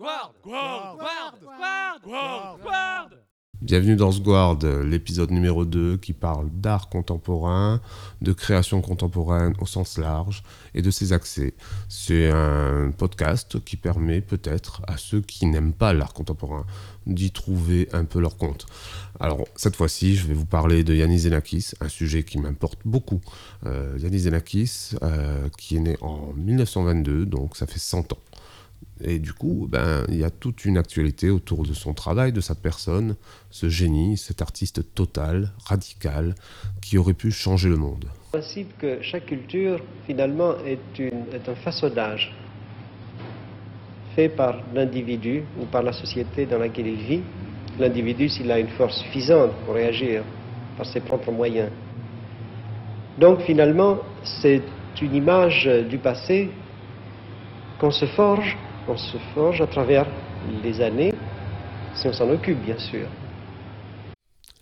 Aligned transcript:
Guard 0.00 0.32
Guard 0.42 0.96
Guard 0.96 2.00
Guard 2.02 2.58
Guard 2.62 3.10
Bienvenue 3.60 3.96
dans 3.96 4.10
Sguard, 4.10 4.60
l'épisode 4.82 5.30
numéro 5.30 5.66
2 5.66 5.98
qui 5.98 6.14
parle 6.14 6.48
d'art 6.50 6.88
contemporain, 6.88 7.82
de 8.22 8.32
création 8.32 8.80
contemporaine 8.80 9.52
au 9.60 9.66
sens 9.66 9.98
large 9.98 10.42
et 10.74 10.80
de 10.80 10.90
ses 10.90 11.12
accès. 11.12 11.52
C'est 11.90 12.30
un 12.30 12.90
podcast 12.96 13.62
qui 13.62 13.76
permet 13.76 14.22
peut-être 14.22 14.80
à 14.88 14.96
ceux 14.96 15.20
qui 15.20 15.44
n'aiment 15.44 15.74
pas 15.74 15.92
l'art 15.92 16.14
contemporain 16.14 16.64
d'y 17.06 17.30
trouver 17.32 17.86
un 17.92 18.06
peu 18.06 18.20
leur 18.20 18.38
compte. 18.38 18.64
Alors 19.20 19.44
cette 19.56 19.76
fois-ci, 19.76 20.16
je 20.16 20.26
vais 20.26 20.32
vous 20.32 20.46
parler 20.46 20.82
de 20.82 20.94
Yannis 20.94 21.18
Xenakis, 21.18 21.72
un 21.82 21.90
sujet 21.90 22.22
qui 22.22 22.38
m'importe 22.38 22.78
beaucoup. 22.86 23.20
Euh, 23.66 23.98
Yannis 24.00 24.22
Xenakis, 24.22 24.92
euh, 25.02 25.50
qui 25.58 25.76
est 25.76 25.80
né 25.80 25.98
en 26.00 26.32
1922, 26.34 27.26
donc 27.26 27.54
ça 27.58 27.66
fait 27.66 27.78
100 27.78 28.14
ans. 28.14 28.18
Et 29.02 29.18
du 29.18 29.32
coup, 29.32 29.66
ben, 29.70 30.04
il 30.08 30.16
y 30.16 30.24
a 30.24 30.30
toute 30.30 30.64
une 30.64 30.76
actualité 30.76 31.30
autour 31.30 31.64
de 31.64 31.72
son 31.72 31.94
travail, 31.94 32.32
de 32.32 32.40
sa 32.40 32.54
personne, 32.54 33.16
ce 33.50 33.68
génie, 33.68 34.18
cet 34.18 34.42
artiste 34.42 34.94
total, 34.94 35.52
radical, 35.64 36.34
qui 36.82 36.98
aurait 36.98 37.14
pu 37.14 37.30
changer 37.30 37.70
le 37.70 37.76
monde. 37.76 38.04
Le 38.32 38.38
principe 38.38 38.76
que 38.78 39.00
chaque 39.00 39.26
culture, 39.26 39.80
finalement, 40.06 40.54
est, 40.66 40.98
une, 40.98 41.24
est 41.32 41.48
un 41.48 41.54
façonnage 41.56 42.34
fait 44.14 44.28
par 44.28 44.56
l'individu 44.74 45.44
ou 45.58 45.64
par 45.64 45.82
la 45.82 45.92
société 45.92 46.44
dans 46.44 46.58
laquelle 46.58 46.88
il 46.88 47.02
vit. 47.02 47.22
L'individu, 47.78 48.28
s'il 48.28 48.50
a 48.50 48.58
une 48.58 48.68
force 48.68 48.98
suffisante 48.98 49.52
pour 49.64 49.74
réagir 49.74 50.22
par 50.76 50.84
ses 50.84 51.00
propres 51.00 51.32
moyens. 51.32 51.70
Donc, 53.18 53.40
finalement, 53.42 53.98
c'est 54.42 54.62
une 55.00 55.14
image 55.14 55.66
du 55.88 55.96
passé 55.98 56.50
qu'on 57.78 57.90
se 57.90 58.04
forge 58.06 58.58
on 58.88 58.96
se 58.96 59.16
forge 59.34 59.60
à 59.60 59.66
travers 59.66 60.06
les 60.62 60.80
années, 60.80 61.14
si 61.94 62.08
on 62.08 62.12
s'en 62.12 62.30
occupe 62.30 62.60
bien 62.64 62.78
sûr. 62.78 63.08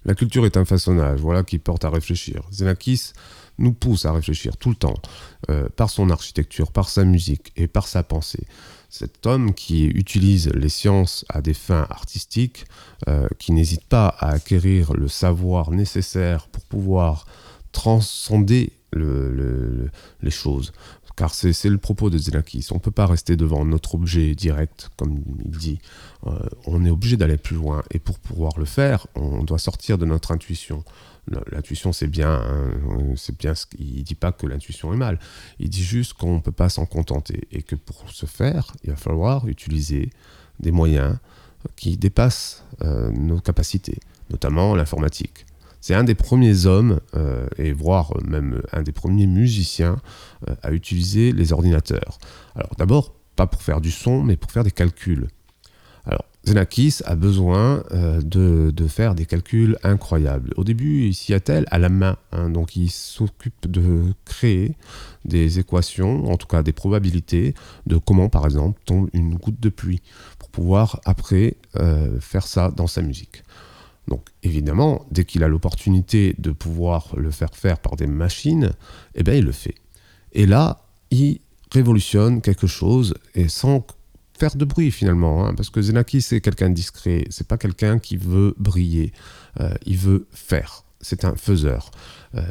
La 0.05 0.15
culture 0.15 0.47
est 0.47 0.57
un 0.57 0.65
façonnage, 0.65 1.21
voilà 1.21 1.43
qui 1.43 1.59
porte 1.59 1.85
à 1.85 1.91
réfléchir. 1.91 2.43
Zenakis 2.51 3.13
nous 3.59 3.73
pousse 3.73 4.07
à 4.07 4.13
réfléchir 4.13 4.57
tout 4.57 4.71
le 4.71 4.77
temps, 4.77 4.95
euh, 5.51 5.69
par 5.77 5.91
son 5.91 6.11
architecture, 6.11 6.73
par 6.73 6.89
sa 6.89 7.05
musique 7.05 7.53
et 7.57 7.67
par 7.67 7.87
sa 7.87 8.03
pensée. 8.03 8.47
Cet 8.89 9.27
homme 9.27 9.53
qui 9.53 9.85
utilise 9.85 10.49
les 10.55 10.69
sciences 10.69 11.25
à 11.29 11.43
des 11.43 11.55
fins 11.55 11.87
artistiques, 11.91 12.65
euh, 13.09 13.29
qui 13.39 13.53
n'hésite 13.53 13.85
pas 13.85 14.07
à 14.07 14.31
acquérir 14.31 14.95
le 14.95 15.09
savoir 15.09 15.71
nécessaire 15.73 16.47
pour 16.49 16.65
pouvoir 16.65 17.27
transcender 17.73 18.73
les 18.95 20.31
choses 20.31 20.73
car 21.19 21.35
c'est 21.35 21.65
le 21.65 21.79
propos 21.79 22.11
de 22.11 22.17
Zenakis. 22.17 22.69
On 22.71 22.77
ne 22.77 22.81
peut 22.81 22.93
pas 22.93 23.07
rester 23.07 23.37
devant 23.37 23.65
notre 23.65 23.97
objet 23.97 24.37
direct, 24.37 24.89
comme 24.97 25.21
il 25.45 25.51
dit. 25.51 25.81
Euh, 26.29 26.39
on 26.65 26.85
est 26.85 26.91
obligé 26.91 27.17
d'aller 27.17 27.37
plus 27.37 27.57
loin. 27.57 27.83
Et 27.91 27.99
pour 27.99 28.21
pouvoir 28.21 28.57
le 28.57 28.65
faire, 28.65 29.09
on 29.17 29.43
doit 29.43 29.59
sortir 29.59 29.99
de 29.99 30.07
notre 30.07 30.31
intuition. 30.31 30.85
L'intuition, 31.51 31.93
c'est 31.93 32.07
bien, 32.07 32.31
hein. 32.31 32.71
Ce 33.17 33.33
dit 33.75 34.15
pas 34.15 34.31
que 34.31 34.47
l'intuition 34.47 34.95
est 34.95 34.97
mal. 34.97 35.19
Il 35.59 35.69
dit 35.69 35.83
juste 35.83 36.13
qu'on 36.13 36.37
ne 36.37 36.41
peut 36.41 36.53
pas 36.53 36.69
s'en 36.69 36.87
contenter 36.87 37.49
et 37.51 37.63
que 37.63 37.75
pour 37.75 38.05
ce 38.13 38.27
faire, 38.27 38.73
il 38.85 38.91
va 38.91 38.97
falloir 38.97 39.49
utiliser 39.49 40.11
des 40.61 40.71
moyens 40.71 41.17
qui 41.75 41.97
dépassent 41.97 42.65
euh, 42.83 43.11
nos 43.11 43.41
capacités, 43.41 43.99
notamment 44.31 44.77
l'informatique. 44.77 45.48
C'est 45.81 45.95
un 45.95 46.05
des 46.05 46.15
premiers 46.15 46.67
hommes, 46.67 47.01
euh, 47.15 47.47
et 47.57 47.73
voire 47.73 48.13
même 48.25 48.63
un 48.73 48.83
des 48.83 48.93
premiers 48.93 49.27
musiciens, 49.27 49.99
euh, 50.49 50.55
à 50.63 50.73
utiliser 50.73 51.33
les 51.33 51.53
ordinateurs. 51.53 52.19
Alors 52.55 52.73
d'abord, 52.77 53.15
pas 53.37 53.47
pour 53.47 53.63
faire 53.63 53.81
du 53.81 53.91
son, 53.91 54.23
mais 54.23 54.37
pour 54.37 54.51
faire 54.51 54.65
des 54.65 54.73
calculs. 54.73 55.29
Alors, 56.05 56.25
Zenakis 56.45 57.01
a 57.05 57.15
besoin 57.15 57.85
euh, 57.93 58.21
de, 58.23 58.89
faire 58.89 59.15
des 59.15 59.27
calculs 59.27 59.77
incroyables. 59.85 60.53
Au 60.57 60.65
début, 60.65 61.07
il 61.07 61.15
s'y 61.15 61.35
attelle 61.35 61.67
à 61.71 61.79
la 61.79 61.91
main, 61.91 62.17
hein, 62.33 62.49
donc 62.49 62.75
il 62.75 62.91
s'occupe 62.91 63.71
de 63.71 64.15
créer 64.25 64.75
des 65.27 65.59
équations, 65.59 66.31
en 66.31 66.37
tout 66.37 66.47
cas 66.47 66.63
des 66.63 66.73
probabilités, 66.73 67.55
de 67.87 67.99
comment, 67.99 68.29
par 68.29 68.47
exemple, 68.47 68.81
tombe 68.87 69.11
une 69.13 69.35
goutte 69.35 69.61
de 69.61 69.69
pluie, 69.69 70.01
pour 70.39 70.49
pouvoir 70.49 71.01
après 71.05 71.57
faire 72.21 72.47
ça 72.47 72.71
dans 72.71 72.87
sa 72.87 73.03
musique. 73.03 73.43
Donc 74.09 74.27
évidemment, 74.43 75.07
dès 75.11 75.25
qu'il 75.25 75.45
a 75.45 75.49
l'opportunité 75.49 76.35
de 76.39 76.51
pouvoir 76.51 77.15
le 77.17 77.31
faire 77.31 77.55
faire 77.55 77.79
par 77.79 77.97
des 77.97 78.07
machines, 78.07 78.73
eh 79.15 79.23
bien 79.23 79.35
il 79.35 79.45
le 79.45 79.53
fait. 79.53 79.75
Et 80.33 80.47
là, 80.47 80.83
il 81.11 81.41
révolutionne 81.73 82.41
quelque 82.41 82.67
chose 82.67 83.15
et 83.35 83.49
sans 83.49 83.87
faire 84.39 84.57
de 84.57 84.65
bruit 84.65 84.91
finalement, 84.91 85.47
hein, 85.47 85.55
parce 85.55 85.71
que 85.71 85.83
Zenaki 85.83 86.23
c'est 86.23 86.41
quelqu'un 86.41 86.71
discret, 86.71 87.25
c'est 87.31 87.47
pas 87.47 87.59
quelqu'un 87.59 87.99
qui 87.99 88.17
veut 88.17 88.55
briller, 88.59 89.13
euh, 89.61 89.75
il 89.85 89.99
veut 89.99 90.27
faire. 90.33 90.85
C'est 91.01 91.25
un 91.25 91.37
faiseur. 91.37 91.93
Euh, 92.35 92.43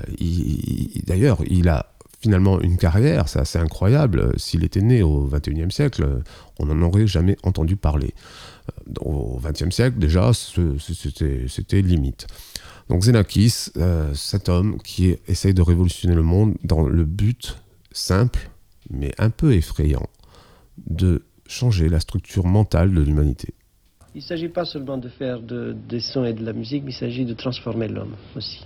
d'ailleurs, 1.06 1.40
il 1.50 1.68
a 1.68 1.92
finalement 2.28 2.60
une 2.60 2.76
carrière, 2.76 3.30
c'est 3.30 3.40
assez 3.40 3.58
incroyable. 3.58 4.38
S'il 4.38 4.66
était 4.66 4.82
né 4.82 5.02
au 5.02 5.30
XXIe 5.32 5.72
siècle, 5.72 6.22
on 6.60 6.66
n'en 6.66 6.82
aurait 6.86 7.08
jamais 7.08 7.38
entendu 7.44 7.78
parler. 7.78 8.14
Euh, 8.70 8.94
au 9.00 9.40
XXe 9.42 9.74
siècle, 9.74 9.98
déjà, 9.98 10.32
c'était 10.34 11.82
limite. 11.82 12.28
Donc 12.90 13.04
Xenakis, 13.04 13.70
euh, 13.78 14.14
cet 14.14 14.50
homme 14.50 14.78
qui 14.82 15.16
essaye 15.30 15.54
de 15.54 15.62
révolutionner 15.62 16.16
le 16.16 16.22
monde 16.22 16.56
dans 16.66 16.86
le 16.86 17.06
but 17.06 17.58
simple, 17.94 18.50
mais 18.90 19.14
un 19.18 19.30
peu 19.30 19.54
effrayant, 19.54 20.08
de 20.86 21.24
changer 21.48 21.88
la 21.88 22.02
structure 22.02 22.46
mentale 22.46 22.94
de 22.94 23.02
l'humanité. 23.02 23.54
Il 24.16 24.20
ne 24.20 24.28
s'agit 24.28 24.50
pas 24.50 24.66
seulement 24.66 24.98
de 24.98 25.08
faire 25.08 25.40
des 25.40 26.02
sons 26.02 26.26
et 26.26 26.34
de 26.34 26.44
la 26.44 26.52
musique, 26.52 26.84
mais 26.84 26.92
il 26.92 27.00
s'agit 27.00 27.24
de 27.24 27.34
transformer 27.34 27.88
l'homme 27.88 28.16
aussi 28.36 28.66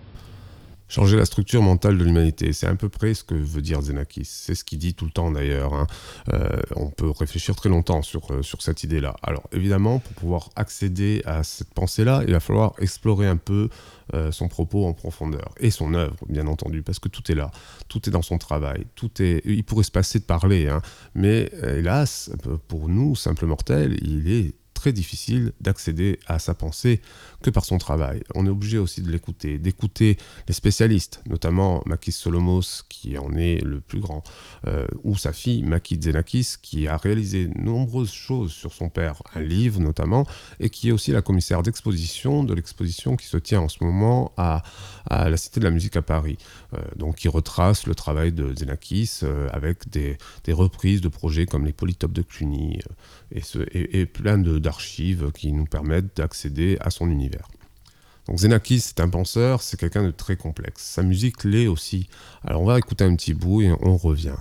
changer 0.91 1.15
la 1.15 1.25
structure 1.25 1.61
mentale 1.61 1.97
de 1.97 2.03
l'humanité. 2.03 2.51
C'est 2.51 2.67
à 2.67 2.75
peu 2.75 2.89
près 2.89 3.13
ce 3.13 3.23
que 3.23 3.33
veut 3.33 3.61
dire 3.61 3.81
Zenakis. 3.81 4.25
C'est 4.25 4.55
ce 4.55 4.65
qu'il 4.65 4.77
dit 4.77 4.93
tout 4.93 5.05
le 5.05 5.11
temps 5.11 5.31
d'ailleurs. 5.31 5.73
Hein. 5.73 5.87
Euh, 6.33 6.49
on 6.75 6.89
peut 6.89 7.09
réfléchir 7.09 7.55
très 7.55 7.69
longtemps 7.69 8.01
sur, 8.01 8.31
euh, 8.31 8.41
sur 8.41 8.61
cette 8.61 8.83
idée-là. 8.83 9.15
Alors 9.23 9.43
évidemment, 9.53 9.99
pour 9.99 10.13
pouvoir 10.13 10.49
accéder 10.57 11.21
à 11.25 11.43
cette 11.43 11.73
pensée-là, 11.73 12.23
il 12.27 12.33
va 12.33 12.41
falloir 12.41 12.73
explorer 12.79 13.27
un 13.27 13.37
peu 13.37 13.69
euh, 14.13 14.33
son 14.33 14.49
propos 14.49 14.85
en 14.85 14.91
profondeur 14.91 15.53
et 15.61 15.71
son 15.71 15.93
œuvre, 15.93 16.17
bien 16.27 16.45
entendu, 16.47 16.81
parce 16.81 16.99
que 16.99 17.07
tout 17.07 17.31
est 17.31 17.35
là, 17.35 17.51
tout 17.87 18.09
est 18.09 18.11
dans 18.11 18.21
son 18.21 18.37
travail, 18.37 18.85
tout 18.95 19.21
est. 19.21 19.41
Il 19.45 19.63
pourrait 19.63 19.85
se 19.85 19.91
passer 19.91 20.19
de 20.19 20.25
parler, 20.25 20.67
hein, 20.67 20.81
mais 21.15 21.49
hélas, 21.63 22.31
pour 22.67 22.89
nous, 22.89 23.15
simples 23.15 23.45
mortels, 23.45 23.97
il 24.01 24.29
est 24.29 24.55
très 24.81 24.91
difficile 24.91 25.53
d'accéder 25.61 26.19
à 26.25 26.39
sa 26.39 26.55
pensée 26.55 27.01
que 27.41 27.49
par 27.49 27.65
son 27.65 27.77
travail. 27.77 28.21
On 28.35 28.45
est 28.45 28.49
obligé 28.49 28.77
aussi 28.77 29.01
de 29.01 29.11
l'écouter, 29.11 29.57
d'écouter 29.57 30.17
les 30.47 30.53
spécialistes, 30.53 31.21
notamment 31.29 31.81
Makis 31.85 32.11
Solomos, 32.11 32.83
qui 32.87 33.17
en 33.17 33.35
est 33.35 33.63
le 33.63 33.81
plus 33.81 33.99
grand, 33.99 34.23
euh, 34.67 34.85
ou 35.03 35.17
sa 35.17 35.33
fille 35.33 35.63
Maki 35.63 35.99
Zenakis, 36.01 36.55
qui 36.61 36.87
a 36.87 36.97
réalisé 36.97 37.49
nombreuses 37.55 38.11
choses 38.11 38.51
sur 38.51 38.73
son 38.73 38.89
père, 38.89 39.21
un 39.35 39.41
livre 39.41 39.79
notamment, 39.79 40.25
et 40.59 40.69
qui 40.69 40.89
est 40.89 40.91
aussi 40.91 41.11
la 41.11 41.21
commissaire 41.21 41.63
d'exposition 41.63 42.43
de 42.43 42.53
l'exposition 42.53 43.15
qui 43.15 43.27
se 43.27 43.37
tient 43.37 43.61
en 43.61 43.69
ce 43.69 43.83
moment 43.83 44.31
à, 44.37 44.63
la 45.09 45.37
Cité 45.37 45.59
de 45.59 45.65
la 45.65 45.71
Musique 45.71 45.95
à 45.95 46.01
Paris, 46.01 46.37
euh, 46.73 46.77
donc 46.95 47.15
qui 47.15 47.27
retrace 47.27 47.87
le 47.87 47.95
travail 47.95 48.31
de 48.31 48.55
Zenakis 48.55 49.21
euh, 49.23 49.47
avec 49.51 49.89
des, 49.89 50.17
reprises 50.49 51.01
de 51.01 51.07
projets 51.07 51.45
comme 51.45 51.65
les 51.65 51.73
Polytopes 51.73 52.13
de 52.13 52.21
Cluny 52.21 52.79
et, 53.31 53.41
ce, 53.41 53.59
et, 53.71 54.01
et 54.01 54.05
plein 54.05 54.37
d'archives 54.37 55.31
qui 55.31 55.51
nous 55.51 55.65
permettent 55.65 56.17
d'accéder 56.17 56.77
à 56.81 56.91
son 56.91 57.09
univers. 57.09 57.30
Donc 58.31 58.39
Zenakis, 58.39 58.79
c'est 58.79 59.01
un 59.01 59.09
penseur, 59.09 59.61
c'est 59.61 59.77
quelqu'un 59.77 60.03
de 60.03 60.11
très 60.11 60.37
complexe. 60.37 60.83
Sa 60.83 61.03
musique 61.03 61.43
l'est 61.43 61.67
aussi. 61.67 62.07
Alors 62.45 62.61
on 62.61 62.65
va 62.65 62.79
écouter 62.79 63.03
un 63.03 63.13
petit 63.17 63.33
bout 63.33 63.61
et 63.61 63.73
on 63.81 63.97
revient. 63.97 64.37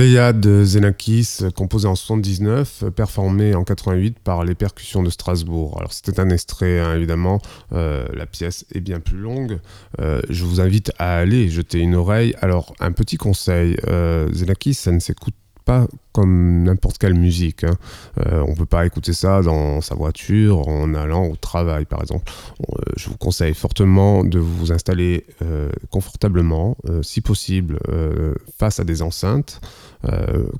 Pléiade 0.00 0.40
de 0.40 0.64
Xenakis, 0.64 1.40
composée 1.54 1.86
en 1.86 1.94
79, 1.94 2.84
performée 2.96 3.54
en 3.54 3.64
88 3.64 4.18
par 4.18 4.44
les 4.44 4.54
percussions 4.54 5.02
de 5.02 5.10
Strasbourg. 5.10 5.76
Alors 5.78 5.92
c'était 5.92 6.18
un 6.20 6.30
extrait, 6.30 6.80
hein, 6.80 6.96
évidemment, 6.96 7.38
euh, 7.74 8.06
la 8.14 8.24
pièce 8.24 8.64
est 8.74 8.80
bien 8.80 8.98
plus 8.98 9.18
longue. 9.18 9.58
Euh, 10.00 10.22
je 10.30 10.46
vous 10.46 10.62
invite 10.62 10.90
à 10.98 11.18
aller 11.18 11.50
jeter 11.50 11.80
une 11.80 11.94
oreille. 11.94 12.34
Alors, 12.40 12.74
un 12.80 12.92
petit 12.92 13.18
conseil, 13.18 13.76
euh, 13.88 14.26
Xenakis, 14.30 14.72
ça 14.72 14.90
ne 14.90 15.00
s'écoute 15.00 15.34
pas 15.64 15.86
comme 16.12 16.64
n'importe 16.64 16.98
quelle 16.98 17.14
musique. 17.14 17.64
Hein. 17.64 17.76
Euh, 18.26 18.44
on 18.46 18.54
peut 18.54 18.66
pas 18.66 18.84
écouter 18.86 19.12
ça 19.12 19.42
dans 19.42 19.80
sa 19.80 19.94
voiture 19.94 20.68
en 20.68 20.94
allant 20.94 21.26
au 21.26 21.36
travail, 21.36 21.84
par 21.84 22.02
exemple. 22.02 22.32
Euh, 22.60 22.82
je 22.96 23.08
vous 23.08 23.16
conseille 23.16 23.54
fortement 23.54 24.24
de 24.24 24.38
vous 24.38 24.72
installer 24.72 25.26
euh, 25.42 25.70
confortablement, 25.90 26.76
euh, 26.88 27.02
si 27.02 27.20
possible, 27.20 27.78
face 28.58 28.80
à 28.80 28.84
des 28.84 29.02
enceintes. 29.02 29.60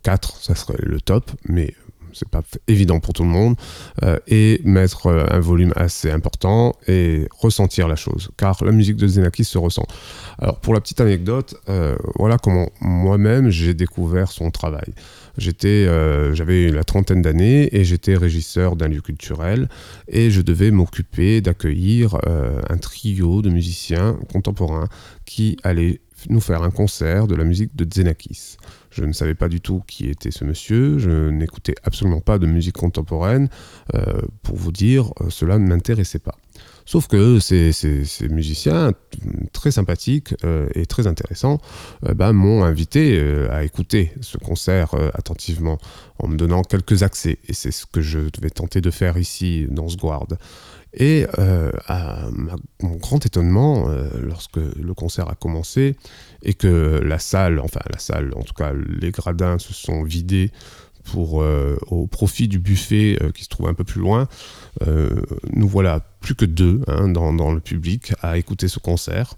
4, 0.02 0.36
ça 0.42 0.54
serait 0.54 0.76
le 0.82 1.00
top, 1.00 1.30
mais 1.48 1.74
c'est 2.12 2.28
pas 2.28 2.42
évident 2.68 3.00
pour 3.00 3.14
tout 3.14 3.22
le 3.22 3.28
monde, 3.28 3.56
euh, 4.02 4.18
et 4.26 4.60
mettre 4.64 5.06
euh, 5.06 5.26
un 5.30 5.40
volume 5.40 5.72
assez 5.76 6.10
important 6.10 6.76
et 6.86 7.28
ressentir 7.38 7.88
la 7.88 7.96
chose, 7.96 8.30
car 8.36 8.62
la 8.64 8.72
musique 8.72 8.96
de 8.96 9.06
Xenakis 9.06 9.44
se 9.44 9.58
ressent. 9.58 9.86
Alors 10.38 10.60
pour 10.60 10.74
la 10.74 10.80
petite 10.80 11.00
anecdote, 11.00 11.54
euh, 11.68 11.96
voilà 12.16 12.38
comment 12.38 12.70
moi-même 12.80 13.50
j'ai 13.50 13.74
découvert 13.74 14.30
son 14.30 14.50
travail. 14.50 14.92
J'étais, 15.38 15.86
j'avais 16.34 16.70
la 16.70 16.84
trentaine 16.84 17.22
d'années 17.22 17.74
et 17.74 17.84
j'étais 17.84 18.16
régisseur 18.16 18.76
d'un 18.76 18.88
lieu 18.88 19.00
culturel 19.00 19.68
et 20.08 20.30
je 20.30 20.42
devais 20.42 20.70
m'occuper 20.70 21.40
d'accueillir 21.40 22.16
un 22.68 22.76
trio 22.76 23.40
de 23.40 23.48
musiciens 23.48 24.18
contemporains 24.30 24.88
qui 25.24 25.56
allaient 25.62 26.00
nous 26.28 26.40
faire 26.40 26.62
un 26.62 26.70
concert 26.70 27.26
de 27.26 27.34
la 27.34 27.44
musique 27.44 27.74
de 27.76 27.84
Xenakis. 27.84 28.56
Je 28.90 29.04
ne 29.04 29.12
savais 29.12 29.34
pas 29.34 29.48
du 29.48 29.60
tout 29.60 29.82
qui 29.86 30.08
était 30.08 30.30
ce 30.30 30.44
monsieur, 30.44 30.98
je 30.98 31.30
n'écoutais 31.30 31.74
absolument 31.84 32.20
pas 32.20 32.38
de 32.38 32.46
musique 32.46 32.76
contemporaine. 32.76 33.48
Euh, 33.94 34.20
pour 34.42 34.56
vous 34.56 34.72
dire, 34.72 35.12
euh, 35.20 35.30
cela 35.30 35.58
ne 35.58 35.66
m'intéressait 35.66 36.18
pas. 36.18 36.34
Sauf 36.86 37.06
que 37.06 37.38
ces, 37.38 37.72
musiciens 38.30 38.92
très 39.52 39.70
sympathiques 39.70 40.34
euh, 40.44 40.68
et 40.74 40.86
très 40.86 41.06
intéressants 41.06 41.60
bah, 42.02 42.32
m'ont 42.32 42.64
invité 42.64 43.20
à 43.48 43.62
écouter 43.62 44.12
ce 44.20 44.38
concert 44.38 44.94
attentivement 45.14 45.78
en 46.18 46.26
me 46.26 46.36
donnant 46.36 46.62
quelques 46.62 47.04
accès. 47.04 47.38
Et 47.46 47.52
c'est 47.52 47.70
ce 47.70 47.86
que 47.86 48.00
je 48.00 48.18
vais 48.18 48.50
tenter 48.50 48.80
de 48.80 48.90
faire 48.90 49.18
ici 49.18 49.66
dans 49.70 49.88
ce 49.88 49.96
guard. 49.96 50.26
Et 50.94 51.26
euh, 51.38 51.70
à 51.86 52.26
mon 52.82 52.96
grand 52.96 53.24
étonnement, 53.24 53.88
euh, 53.88 54.08
lorsque 54.20 54.56
le 54.56 54.94
concert 54.94 55.28
a 55.28 55.34
commencé 55.34 55.96
et 56.42 56.54
que 56.54 57.00
la 57.04 57.18
salle, 57.18 57.60
enfin 57.60 57.80
la 57.90 57.98
salle, 57.98 58.32
en 58.34 58.42
tout 58.42 58.54
cas 58.54 58.72
les 58.72 59.10
gradins 59.10 59.58
se 59.58 59.72
sont 59.72 60.02
vidés 60.02 60.50
pour, 61.04 61.42
euh, 61.42 61.78
au 61.86 62.06
profit 62.06 62.48
du 62.48 62.58
buffet 62.58 63.18
qui 63.34 63.44
se 63.44 63.48
trouve 63.48 63.68
un 63.68 63.74
peu 63.74 63.84
plus 63.84 64.00
loin, 64.00 64.28
nous 65.52 65.68
voilà 65.68 66.00
plus 66.20 66.34
que 66.34 66.44
deux 66.44 66.82
hein, 66.88 67.08
dans, 67.08 67.52
le 67.52 67.60
public 67.60 68.12
à 68.20 68.36
écouter 68.36 68.68
ce 68.68 68.78
concert. 68.78 69.34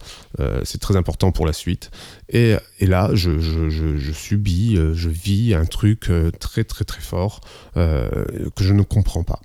C'est 0.64 0.80
très 0.80 0.96
important 0.96 1.32
pour 1.32 1.46
la 1.46 1.52
suite. 1.52 1.90
Et, 2.28 2.56
là, 2.80 3.10
je, 3.14 3.38
je, 3.38 4.12
subis, 4.12 4.76
je 4.76 5.08
vis 5.08 5.54
un 5.54 5.64
truc 5.64 6.10
très 6.40 6.64
très 6.64 6.84
très 6.84 7.00
fort 7.00 7.40
que 7.74 8.64
je 8.64 8.72
ne 8.72 8.82
comprends 8.82 9.22
pas. 9.22 9.40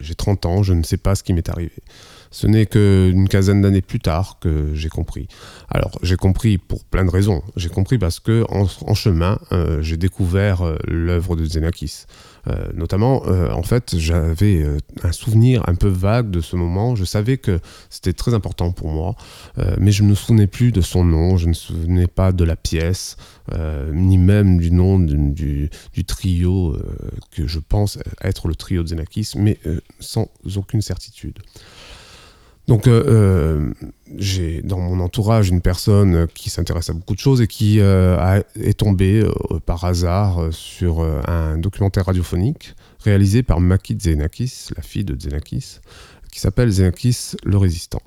J'ai 0.00 0.14
30 0.14 0.46
ans, 0.46 0.62
je 0.62 0.72
ne 0.72 0.82
sais 0.82 0.96
pas 0.96 1.14
ce 1.14 1.22
qui 1.22 1.32
m'est 1.32 1.48
arrivé. 1.48 1.72
Ce 2.34 2.48
n'est 2.48 2.66
qu'une 2.66 3.28
quinzaine 3.28 3.62
d'années 3.62 3.80
plus 3.80 4.00
tard 4.00 4.38
que 4.40 4.74
j'ai 4.74 4.88
compris. 4.88 5.28
Alors, 5.70 5.92
j'ai 6.02 6.16
compris 6.16 6.58
pour 6.58 6.84
plein 6.84 7.04
de 7.04 7.10
raisons. 7.10 7.44
J'ai 7.54 7.68
compris 7.68 7.96
parce 7.96 8.18
que 8.18 8.44
en, 8.48 8.94
chemin, 8.94 9.38
euh, 9.52 9.80
j'ai 9.82 9.96
découvert 9.96 10.62
euh, 10.62 10.76
l'œuvre 10.88 11.36
de 11.36 11.44
Xenakis. 11.44 12.06
Euh, 12.48 12.66
notamment, 12.74 13.22
en 13.24 13.62
fait, 13.62 13.96
j'avais 13.96 14.66
un 15.04 15.12
souvenir 15.12 15.62
un 15.68 15.76
peu 15.76 15.86
vague 15.86 16.28
de 16.30 16.40
ce 16.40 16.56
moment. 16.56 16.96
Je 16.96 17.04
savais 17.04 17.38
que 17.38 17.60
c'était 17.88 18.12
très 18.12 18.34
important 18.34 18.72
pour 18.72 18.88
moi, 18.88 19.14
mais 19.78 19.92
je 19.92 20.02
ne 20.02 20.08
me 20.08 20.14
souvenais 20.14 20.46
plus 20.46 20.70
de 20.70 20.82
son 20.82 21.04
nom, 21.04 21.38
je 21.38 21.44
ne 21.44 21.50
me 21.50 21.54
souvenais 21.54 22.06
pas 22.06 22.32
de 22.32 22.44
la 22.44 22.56
pièce, 22.56 23.16
ni 23.94 24.18
même 24.18 24.58
du 24.58 24.72
nom 24.72 24.98
du, 24.98 25.70
trio 26.06 26.76
que 27.30 27.46
je 27.46 27.60
pense 27.60 27.98
être 28.20 28.46
le 28.48 28.54
trio 28.54 28.82
de 28.82 28.88
Xenakis, 28.88 29.32
mais 29.36 29.58
sans 29.98 30.28
aucune 30.56 30.82
certitude. 30.82 31.38
Donc, 32.66 32.86
euh, 32.86 33.04
euh, 33.06 33.72
j'ai 34.16 34.62
dans 34.62 34.78
mon 34.78 35.00
entourage 35.00 35.50
une 35.50 35.60
personne 35.60 36.26
qui 36.34 36.48
s'intéresse 36.48 36.88
à 36.88 36.94
beaucoup 36.94 37.14
de 37.14 37.20
choses 37.20 37.42
et 37.42 37.46
qui 37.46 37.78
euh, 37.80 38.40
est 38.58 38.78
tombée 38.78 39.20
euh, 39.20 39.60
par 39.66 39.84
hasard 39.84 40.38
euh, 40.44 40.50
sur 40.50 41.00
euh, 41.00 41.20
un 41.26 41.58
documentaire 41.58 42.06
radiophonique 42.06 42.74
réalisé 43.00 43.42
par 43.42 43.60
Maki 43.60 43.96
Xenakis, 43.96 44.68
la 44.76 44.82
fille 44.82 45.04
de 45.04 45.14
Xenakis, 45.14 45.80
qui 46.32 46.40
s'appelle 46.40 46.70
Xenakis 46.70 47.36
le 47.44 47.58
résistant. 47.58 48.00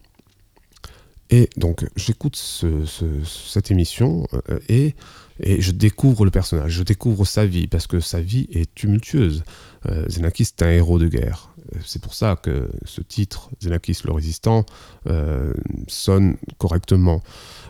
Et 1.30 1.50
donc 1.58 1.86
j'écoute 1.96 2.36
ce- 2.36 2.86
ce- 2.86 3.24
cette 3.26 3.70
émission 3.70 4.26
euh, 4.50 4.60
et, 4.70 4.96
et 5.40 5.62
je 5.62 5.72
découvre 5.72 6.26
le 6.26 6.32
personnage, 6.32 6.72
je 6.72 6.84
découvre 6.84 7.26
sa 7.26 7.46
vie, 7.46 7.68
parce 7.68 7.88
que 7.88 8.00
sa 8.00 8.22
vie 8.22 8.48
est 8.52 8.74
tumultueuse. 8.74 9.44
Euh, 9.86 10.06
Xenakis 10.08 10.44
est 10.44 10.62
un 10.64 10.70
héros 10.70 11.00
de 11.00 11.08
guerre. 11.08 11.52
Euh, 11.76 11.80
C'est 11.86 12.02
pour 12.02 12.14
ça 12.14 12.36
que 12.36 12.70
ce 12.86 13.02
titre, 13.02 13.50
Xenakis 13.62 14.00
le 14.06 14.12
résistant, 14.12 14.66
euh, 15.08 15.54
sonne 15.88 16.38
correctement. 16.58 17.22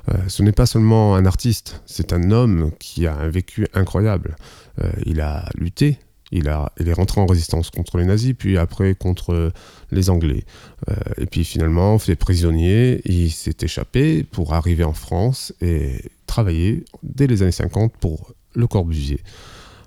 Euh, 0.09 0.17
ce 0.27 0.43
n'est 0.43 0.51
pas 0.51 0.65
seulement 0.65 1.15
un 1.15 1.25
artiste, 1.25 1.81
c'est 1.85 2.13
un 2.13 2.31
homme 2.31 2.71
qui 2.79 3.07
a 3.07 3.15
un 3.15 3.27
vécu 3.27 3.67
incroyable. 3.73 4.35
Il 5.07 5.21
a 5.21 5.49
lutté, 5.55 5.97
il, 6.31 6.47
est 6.47 6.93
rentré 6.93 7.19
en 7.19 7.25
résistance 7.25 7.71
contre 7.71 7.97
les 7.97 8.05
nazis, 8.05 8.35
puis 8.37 8.59
après 8.59 8.93
contre 8.93 9.51
les 9.89 10.11
Anglais. 10.11 10.45
Et 11.17 11.25
puis 11.25 11.43
finalement, 11.43 11.97
fait 11.97 12.15
prisonnier, 12.15 13.01
il 13.05 13.31
s'est 13.31 13.57
échappé 13.59 14.23
pour 14.23 14.53
arriver 14.53 14.83
en 14.83 14.93
France 14.93 15.51
et 15.61 16.11
dès 17.03 17.27
les 17.27 17.41
années 17.41 17.51
50 17.51 17.93
pour 17.97 18.33
Le 18.53 18.67
Corbusier. 18.67 19.21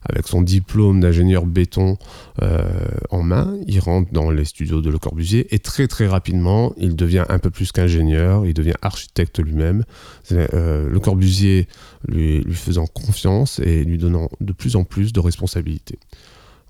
Avec 0.03 0.27
son 0.29 0.41
diplôme 0.41 1.01
d'ingénieur 1.01 1.45
béton 1.45 1.99
euh, 2.41 2.65
en 3.11 3.23
main, 3.23 3.55
il 3.67 3.81
rentre 3.81 4.11
dans 4.13 4.31
les 4.31 4.47
studios 4.47 4.81
de 4.81 4.89
Le 4.89 4.99
Corbusier 4.99 5.55
et 5.55 5.59
très 5.59 5.89
très 5.89 6.07
rapidement, 6.07 6.73
il 6.79 6.97
devient 6.97 7.27
un 7.29 7.39
peu 7.39 7.51
plus 7.51 7.71
qu'ingénieur, 7.71 8.47
il 8.47 8.55
devient 8.55 8.75
architecte 8.81 9.41
lui-même. 9.41 9.85
Euh, 10.33 10.89
le 10.89 11.01
Corbusier 11.01 11.69
lui, 12.09 12.43
faisant 12.55 12.87
confiance 12.87 13.59
et 13.59 13.85
lui 13.85 13.99
donnant 13.99 14.31
de 14.41 14.53
plus 14.55 14.75
en 14.75 14.85
plus 14.85 15.13
de 15.13 15.21
responsabilités. 15.21 15.99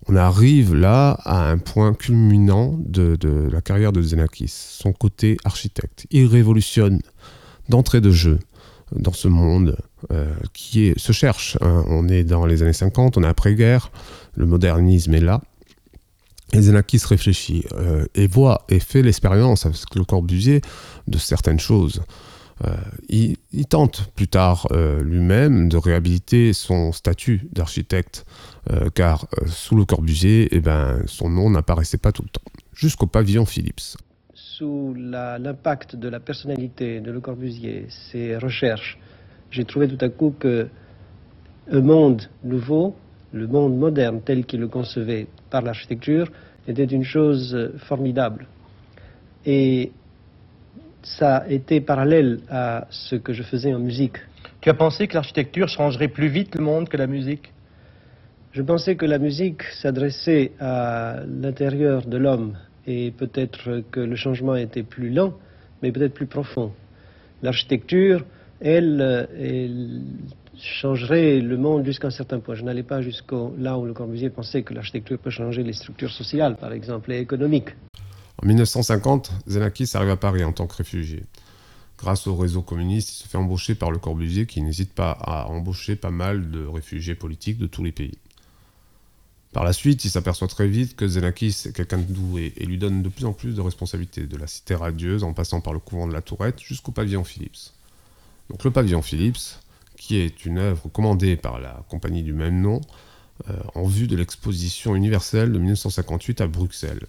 On 0.09 0.17
arrive 0.17 0.75
là 0.75 1.11
à 1.25 1.51
un 1.51 1.59
point 1.59 1.95
culminant 1.95 2.81
de, 2.85 3.15
de 3.15 3.49
la 3.53 3.61
carrière 3.61 3.93
de 3.93 4.01
Xenakis, 4.01 4.49
son 4.49 4.93
côté 4.93 5.37
architecte. 5.45 6.07
Il 6.11 6.27
révolutionne 6.27 7.01
d'entrée 7.69 8.01
de 8.01 8.11
jeu 8.11 8.41
dans 8.93 9.13
ce 9.13 9.29
monde 9.29 9.77
euh, 10.13 10.35
qui 10.53 10.93
se 10.97 11.13
cherche. 11.13 11.57
hein. 11.61 11.85
On 11.89 12.09
est 12.09 12.25
dans 12.25 12.47
les 12.47 12.63
années 12.63 12.73
50, 12.73 13.19
on 13.19 13.23
est 13.23 13.29
après-guerre, 13.29 13.91
le 14.35 14.47
modernisme 14.47 15.15
est 15.15 15.21
là. 15.21 15.41
Et 16.53 16.59
Xenakis 16.59 17.03
réfléchit 17.07 17.65
euh, 17.75 18.07
et 18.15 18.27
voit 18.27 18.65
et 18.69 18.81
fait 18.81 19.03
l'expérience 19.03 19.67
avec 19.67 19.79
le 19.95 20.05
Corbusier 20.05 20.63
de 21.07 21.19
certaines 21.19 21.61
choses. 21.61 22.03
Euh, 22.67 22.75
il, 23.09 23.37
tente 23.69 24.11
plus 24.17 24.29
tard 24.29 24.67
lui-même 25.03 25.69
de 25.69 25.77
réhabiliter 25.77 26.53
son 26.53 26.93
statut 26.93 27.49
d'architecte, 27.53 28.27
car 28.95 29.29
sous 29.47 29.77
le 29.77 29.85
Corbusier, 29.85 30.49
eh 30.51 30.61
ben, 30.61 31.03
son 31.07 31.31
nom 31.31 31.49
n'apparaissait 31.49 31.99
pas 31.99 32.13
tout 32.13 32.23
le 32.23 32.29
temps, 32.29 32.43
jusqu'au 32.75 33.07
pavillon 33.07 33.47
Philips. 33.47 33.97
Sous 34.61 34.95
l'impact 34.95 35.97
de 35.97 36.11
la 36.11 36.21
personnalité 36.21 37.00
de 37.00 37.11
Le 37.11 37.21
Corbusier, 37.21 37.87
ses 37.88 38.37
recherches, 38.37 38.99
j'ai 39.50 39.64
trouvé 39.64 39.88
tout 39.88 40.05
à 40.05 40.11
coup 40.11 40.35
que 40.38 40.69
un 41.73 41.81
monde 41.81 42.25
nouveau, 42.45 42.95
le 43.33 43.47
monde 43.47 43.79
moderne 43.79 44.21
tel 44.23 44.45
qu'il 44.45 44.61
le 44.61 44.69
concevait 44.69 45.29
par 45.49 45.62
l'architecture, 45.62 46.31
était 46.69 46.85
une 46.85 47.05
chose 47.05 47.73
formidable. 47.79 48.47
Et 49.47 49.93
ça 51.02 51.38
a 51.38 51.49
été 51.49 51.81
parallèle 51.81 52.40
à 52.50 52.87
ce 52.90 53.17
que 53.17 53.33
je 53.33 53.43
faisais 53.43 53.73
en 53.73 53.79
musique. 53.79 54.19
Tu 54.61 54.69
as 54.69 54.75
pensé 54.75 55.09
que 55.09 55.14
l'architecture 55.14 55.71
changerait 55.71 56.09
plus 56.09 56.29
vite 56.29 56.55
le 56.57 56.62
monde 56.62 56.87
que 56.90 56.99
la 56.99 57.07
musique? 57.07 57.50
Je 58.52 58.61
pensais 58.61 58.95
que 58.97 59.07
la 59.07 59.19
musique 59.19 59.62
s'adressait 59.81 60.52
à 60.61 61.21
l'intérieur 61.26 62.05
de 62.05 62.19
l'homme 62.19 62.59
et 62.91 63.11
peut-être 63.11 63.83
que 63.91 64.01
le 64.01 64.17
changement 64.17 64.57
était 64.57 64.83
plus 64.83 65.11
lent, 65.11 65.33
mais 65.83 65.93
peut-être 65.93 66.15
plus 66.15 66.27
profond. 66.27 66.73
L'architecture, 67.43 68.25
elle, 68.61 69.29
elle 69.39 70.03
changerait 70.61 71.41
le 71.41 71.57
monde 71.57 71.85
jusqu'à 71.85 72.09
un 72.09 72.11
certain 72.11 72.41
point. 72.41 72.55
Je 72.55 72.65
n'allais 72.65 72.83
pas 72.83 73.01
jusqu'au 73.01 73.55
là 73.59 73.79
où 73.79 73.85
le 73.85 73.95
Corbusier 73.95 74.31
pensait 74.31 74.63
que 74.63 74.75
l'architecture 74.75 75.19
peut 75.19 75.31
changer 75.31 75.63
les 75.63 75.73
structures 75.73 76.11
sociales, 76.11 76.57
par 76.57 76.73
exemple, 76.73 77.13
et 77.13 77.21
économiques. 77.21 77.71
En 78.43 78.47
1950, 78.47 79.33
Xenakis 79.47 79.91
arrive 79.95 80.11
à 80.11 80.17
Paris 80.17 80.45
en 80.45 80.53
tant 80.53 80.67
que 80.67 80.77
réfugié. 80.77 81.23
grâce 81.99 82.27
au 82.27 82.35
réseau 82.35 82.63
communiste, 82.63 83.11
il 83.11 83.23
se 83.23 83.29
fait 83.29 83.37
embaucher 83.37 83.75
par 83.75 83.91
Le 83.91 83.99
Corbusier 83.99 84.47
qui 84.47 84.63
n'hésite 84.63 84.95
pas 84.95 85.13
à 85.13 85.47
embaucher 85.47 85.97
pas 85.97 86.11
mal 86.11 86.51
de 86.51 86.65
réfugiés 86.65 87.15
politiques 87.15 87.59
de 87.59 87.67
tous 87.67 87.85
les 87.85 87.93
pays. 87.93 88.19
Par 89.52 89.64
la 89.64 89.73
suite, 89.73 90.04
il 90.04 90.11
s'aperçoit 90.11 90.47
très 90.47 90.69
vite 90.69 90.95
que 90.95 91.09
Zenakis 91.09 91.64
est 91.66 91.73
quelqu'un 91.73 91.99
de 91.99 92.12
doué 92.12 92.52
et 92.57 92.64
lui 92.66 92.78
donne 92.78 93.02
de 93.02 93.09
plus 93.09 93.25
en 93.25 93.33
plus 93.33 93.54
de 93.54 93.61
responsabilités, 93.61 94.26
de 94.26 94.37
la 94.37 94.47
cité 94.47 94.76
radieuse 94.76 95.25
en 95.25 95.33
passant 95.33 95.61
par 95.61 95.73
le 95.73 95.80
couvent 95.80 96.07
de 96.07 96.12
la 96.12 96.23
Tourette 96.23 96.61
jusqu'au 96.61 96.92
pavillon 96.92 97.25
Philips. 97.25 97.73
Donc 98.49 98.62
le 98.62 98.71
pavillon 98.71 99.02
Philips, 99.02 99.59
qui 99.97 100.16
est 100.16 100.45
une 100.45 100.59
œuvre 100.59 100.88
commandée 100.88 101.37
par 101.37 101.59
la 101.59 101.85
compagnie 101.88 102.23
du 102.23 102.33
même 102.33 102.61
nom, 102.61 102.80
euh, 103.49 103.59
en 103.75 103.87
vue 103.87 104.07
de 104.07 104.16
l'exposition 104.16 104.95
universelle 104.95 105.50
de 105.50 105.59
1958 105.59 106.42
à 106.42 106.47
Bruxelles. 106.47 107.07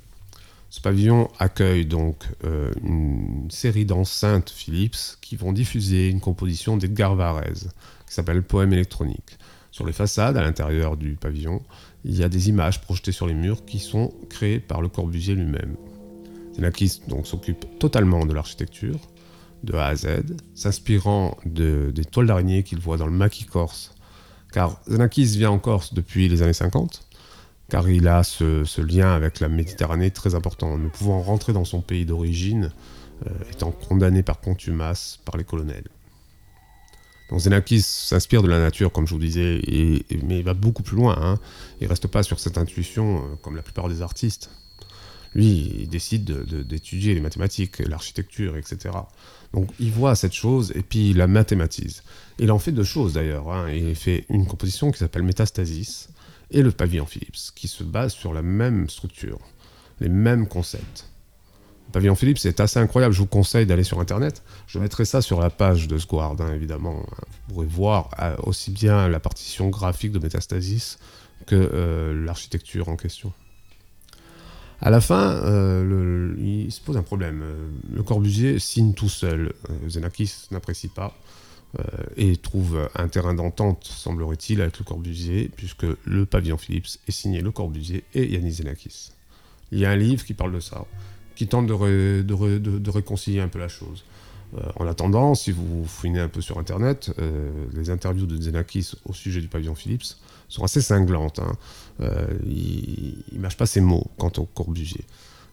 Ce 0.72 0.80
pavillon 0.80 1.30
accueille 1.38 1.86
donc 1.86 2.24
euh, 2.44 2.72
une 2.84 3.52
série 3.52 3.86
d'enceintes 3.86 4.50
Philips 4.50 5.18
qui 5.20 5.36
vont 5.36 5.52
diffuser 5.52 6.08
une 6.08 6.22
composition 6.22 6.78
d'Edgar 6.78 7.16
Varèse 7.16 7.70
qui 8.08 8.14
s'appelle 8.14 8.42
Poème 8.42 8.74
électronique. 8.74 9.38
Sur 9.72 9.86
les 9.86 9.94
façades, 9.94 10.38
à 10.38 10.42
l'intérieur 10.42 10.98
du 10.98 11.16
pavillon, 11.16 11.62
il 12.04 12.18
y 12.18 12.24
a 12.24 12.30
des 12.30 12.50
images 12.50 12.82
projetées 12.82 13.12
sur 13.12 13.28
les 13.28 13.34
murs 13.34 13.66
qui 13.66 13.80
sont 13.80 14.14
créées 14.30 14.60
par 14.60 14.82
Le 14.82 14.88
Corbusier 14.88 15.36
lui-même. 15.36 15.76
Zenakis 16.56 17.02
donc 17.08 17.28
s'occupe 17.28 17.66
totalement 17.80 18.26
de 18.26 18.34
l'architecture, 18.34 19.00
de 19.64 19.76
A 19.76 19.88
à 19.88 19.96
Z, 19.96 20.08
s'inspirant 20.56 21.38
de, 21.46 21.92
des 21.94 22.06
toiles 22.06 22.28
d'araignée 22.28 22.64
qu'il 22.64 22.80
voit 22.80 22.98
dans 22.98 23.06
le 23.06 23.12
maquis 23.12 23.46
corse. 23.46 23.94
Car 24.52 24.82
Zenakis 24.88 25.38
vient 25.38 25.52
en 25.52 25.60
Corse 25.60 25.94
depuis 25.94 26.28
les 26.28 26.42
années 26.42 26.52
50, 26.52 27.08
car 27.70 27.90
il 27.90 28.08
a 28.08 28.24
ce, 28.24 28.82
lien 28.82 29.14
avec 29.14 29.40
la 29.40 29.48
Méditerranée 29.48 30.12
très 30.12 30.36
important, 30.36 30.78
ne 30.78 30.90
pouvant 30.90 31.22
rentrer 31.22 31.54
dans 31.54 31.64
son 31.64 31.82
pays 31.82 32.06
d'origine, 32.06 32.72
euh, 33.28 33.30
étant 33.50 33.72
condamné 33.72 34.24
par 34.24 34.42
contumace 34.42 35.20
par 35.24 35.38
les 35.38 35.46
colonels. 35.46 35.88
Donc 37.32 37.40
s'inspire 37.80 38.44
de 38.44 38.50
la 38.50 38.60
nature, 38.60 38.92
comme 38.92 39.08
je 39.08 39.14
vous 39.14 39.20
disais, 39.20 39.62
mais 40.24 40.40
il 40.40 40.44
va 40.44 40.54
beaucoup 40.54 40.84
plus 40.84 40.98
loin. 40.98 41.18
Hein. 41.18 41.40
Il 41.80 41.88
reste 41.88 42.08
pas 42.08 42.24
sur 42.24 42.40
cette 42.40 42.58
intuition 42.58 43.20
euh, 43.20 43.36
comme 43.42 43.56
la 43.56 43.62
plupart 43.62 43.88
des 43.88 44.02
artistes. 44.02 44.50
Lui, 45.34 45.72
il 45.80 45.88
décide 45.88 46.26
d'étudier 46.26 47.14
les 47.14 47.22
mathématiques, 47.22 47.80
l'architecture, 47.80 48.58
etc. 48.58 48.90
Donc 49.54 49.70
il 49.80 49.90
voit 49.90 50.16
cette 50.16 50.34
chose 50.34 50.74
et 50.76 50.82
puis 50.82 51.12
il 51.12 51.18
la 51.18 51.28
mathématise. 51.28 52.04
Il 52.38 52.52
en 52.52 52.60
fait 52.60 52.74
deux 52.74 52.84
choses 52.84 53.14
d'ailleurs. 53.14 53.50
Hein. 53.50 53.72
Il 53.72 53.96
fait 53.96 54.26
une 54.30 54.46
composition 54.46 54.92
qui 54.92 55.00
s'appelle 55.00 55.24
Métastasis 55.24 56.10
et 56.50 56.62
le 56.62 56.72
pavillon 56.72 57.06
Philips, 57.06 57.54
qui 57.56 57.70
se 57.70 57.86
base 57.86 58.12
sur 58.12 58.34
la 58.34 58.42
même 58.42 58.90
structure, 58.90 59.40
les 60.02 60.10
mêmes 60.10 60.48
concepts. 60.48 61.11
Pavillon 61.92 62.16
Philippe, 62.16 62.40
c'est 62.40 62.60
assez 62.60 62.80
incroyable. 62.80 63.14
Je 63.14 63.20
vous 63.20 63.28
conseille 63.28 63.66
d'aller 63.66 63.84
sur 63.84 64.00
Internet. 64.00 64.44
Je 64.68 64.80
mettrai 64.80 65.06
ça 65.06 65.22
sur 65.22 65.40
la 65.40 65.50
page 65.50 65.88
de 65.88 65.98
Squard, 65.98 66.36
hein, 66.40 66.54
évidemment. 66.54 67.06
Vous 67.48 67.54
pourrez 67.54 67.66
voir 67.68 68.10
euh, 68.20 68.36
aussi 68.44 68.72
bien 68.72 69.08
la 69.08 69.20
partition 69.20 69.70
graphique 69.70 70.12
de 70.12 70.20
Métastasis 70.20 70.98
que 71.46 71.56
euh, 71.56 72.26
l'architecture 72.26 72.90
en 72.90 72.96
question. 72.96 73.34
À 74.82 74.90
la 74.90 75.02
fin, 75.02 75.32
euh, 75.44 76.34
il 76.40 76.72
se 76.72 76.82
pose 76.82 76.98
un 76.98 77.04
problème. 77.04 77.44
Le 77.94 78.02
Corbusier 78.02 78.58
signe 78.58 78.94
tout 78.94 79.10
seul. 79.10 79.54
Zenakis 79.88 80.48
n'apprécie 80.52 80.88
pas 80.88 81.16
et 82.18 82.36
trouve 82.36 82.90
un 82.96 83.08
terrain 83.08 83.34
d'entente, 83.34 83.86
semblerait-il, 83.86 84.60
avec 84.62 84.78
le 84.80 84.84
Corbusier, 84.84 85.50
puisque 85.56 85.86
le 86.04 86.26
pavillon 86.26 86.58
Philips 86.58 87.00
est 87.08 87.12
signé 87.12 87.40
Le 87.40 87.52
Corbusier 87.52 88.04
et 88.14 88.30
Yannis 88.30 88.54
Zenakis. 88.54 89.12
Il 89.72 89.80
y 89.80 89.86
a 89.86 89.92
un 89.92 89.96
livre 89.96 90.26
qui 90.26 90.34
parle 90.34 90.52
de 90.54 90.60
ça 90.60 90.86
qui 91.36 91.48
tente 91.48 91.68
de, 91.68 92.90
réconcilier 92.92 93.42
un 93.42 93.48
peu 93.48 93.60
la 93.60 93.68
chose. 93.68 94.04
Euh, 94.58 94.62
en 94.76 94.88
attendant, 94.88 95.34
si 95.34 95.52
vous 95.52 95.86
fouinez 95.86 96.20
un 96.20 96.28
peu 96.28 96.42
sur 96.42 96.60
Internet, 96.60 97.14
euh, 97.20 97.52
les 97.74 97.90
interviews 97.90 98.26
de 98.26 98.40
Zenakis 98.42 98.92
au 99.06 99.14
sujet 99.14 99.40
du 99.40 99.48
pavillon 99.48 99.76
Philips 99.76 100.18
sont 100.50 100.64
assez 100.64 100.82
cinglantes. 100.82 101.40
Hein. 101.40 101.54
Euh, 102.02 102.28
il 102.46 103.16
ne 103.32 103.40
mâche 103.40 103.56
pas 103.56 103.66
ses 103.66 103.80
mots 103.80 104.08
quant 104.18 104.32
au 104.38 104.46
Corbusier. 104.46 105.06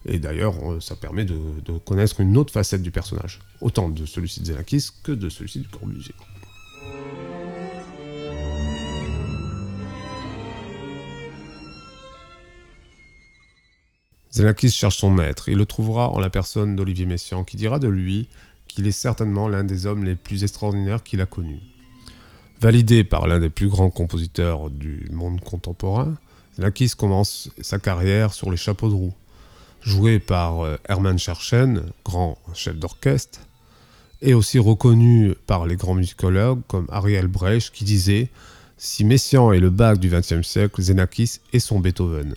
Et 0.06 0.18
d'ailleurs, 0.18 0.54
ça 0.80 0.96
permet 0.96 1.24
de, 1.24 1.36
connaître 1.84 2.20
une 2.20 2.36
autre 2.36 2.52
facette 2.52 2.82
du 2.82 2.90
personnage, 2.90 3.40
autant 3.60 3.88
de 3.88 4.06
celui-ci 4.06 4.40
de 4.40 4.46
Zenakis 4.46 4.88
que 5.02 5.12
de 5.12 5.28
celui-ci 5.28 5.60
du 5.60 5.68
Corbusier. 5.68 6.14
Zenakis 14.30 14.70
cherche 14.70 14.98
son 14.98 15.10
maître. 15.10 15.48
Il 15.48 15.56
le 15.56 15.66
trouvera 15.66 16.10
en 16.10 16.18
la 16.18 16.30
personne 16.30 16.76
d'Olivier 16.76 17.06
Messiaen, 17.06 17.44
qui 17.44 17.56
dira 17.56 17.78
de 17.78 17.88
lui 17.88 18.28
qu'il 18.66 18.86
est 18.86 18.92
certainement 18.92 19.48
l'un 19.48 19.64
des 19.64 19.86
hommes 19.86 20.04
les 20.04 20.14
plus 20.14 20.42
extraordinaires 20.42 21.02
qu'il 21.02 21.20
a 21.20 21.26
connus. 21.26 21.60
Validé 22.60 23.04
par 23.04 23.26
l'un 23.26 23.40
des 23.40 23.50
plus 23.50 23.68
grands 23.68 23.90
compositeurs 23.90 24.68
du 24.68 25.08
monde 25.12 25.40
contemporain, 25.40 26.16
Zenakis 26.56 26.90
commence 26.96 27.50
sa 27.60 27.78
carrière 27.78 28.34
sur 28.34 28.50
les 28.50 28.56
chapeaux 28.56 28.88
de 28.88 28.94
roue. 28.94 29.14
Joué 29.80 30.18
par 30.18 30.60
euh, 30.60 30.76
Hermann 30.88 31.18
Scherchen, 31.18 31.84
grand 32.04 32.36
chef 32.52 32.76
d'orchestre, 32.76 33.40
et 34.20 34.34
aussi 34.34 34.58
reconnu 34.58 35.34
par 35.46 35.66
les 35.66 35.76
grands 35.76 35.94
musicologues 35.94 36.60
comme 36.66 36.86
Ariel 36.90 37.28
Brecht 37.28 37.70
qui 37.72 37.84
disait 37.84 38.28
Si 38.76 39.04
Messiaen 39.04 39.52
est 39.52 39.60
le 39.60 39.70
Bach 39.70 39.98
du 39.98 40.10
XXe 40.10 40.42
siècle, 40.42 40.82
Zenakis 40.82 41.40
est 41.52 41.60
son 41.60 41.78
Beethoven. 41.78 42.34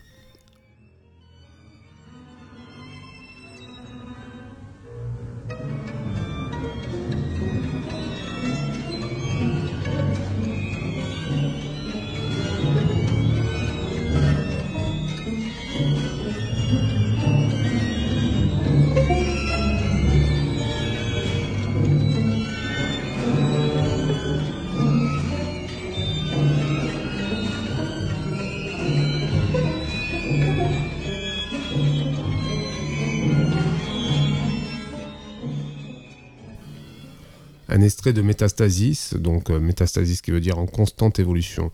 De 38.13 38.21
Métastasis, 38.21 39.13
donc 39.15 39.49
euh, 39.49 39.59
Métastasis 39.59 40.21
qui 40.21 40.31
veut 40.31 40.39
dire 40.39 40.57
en 40.57 40.65
constante 40.65 41.19
évolution. 41.19 41.71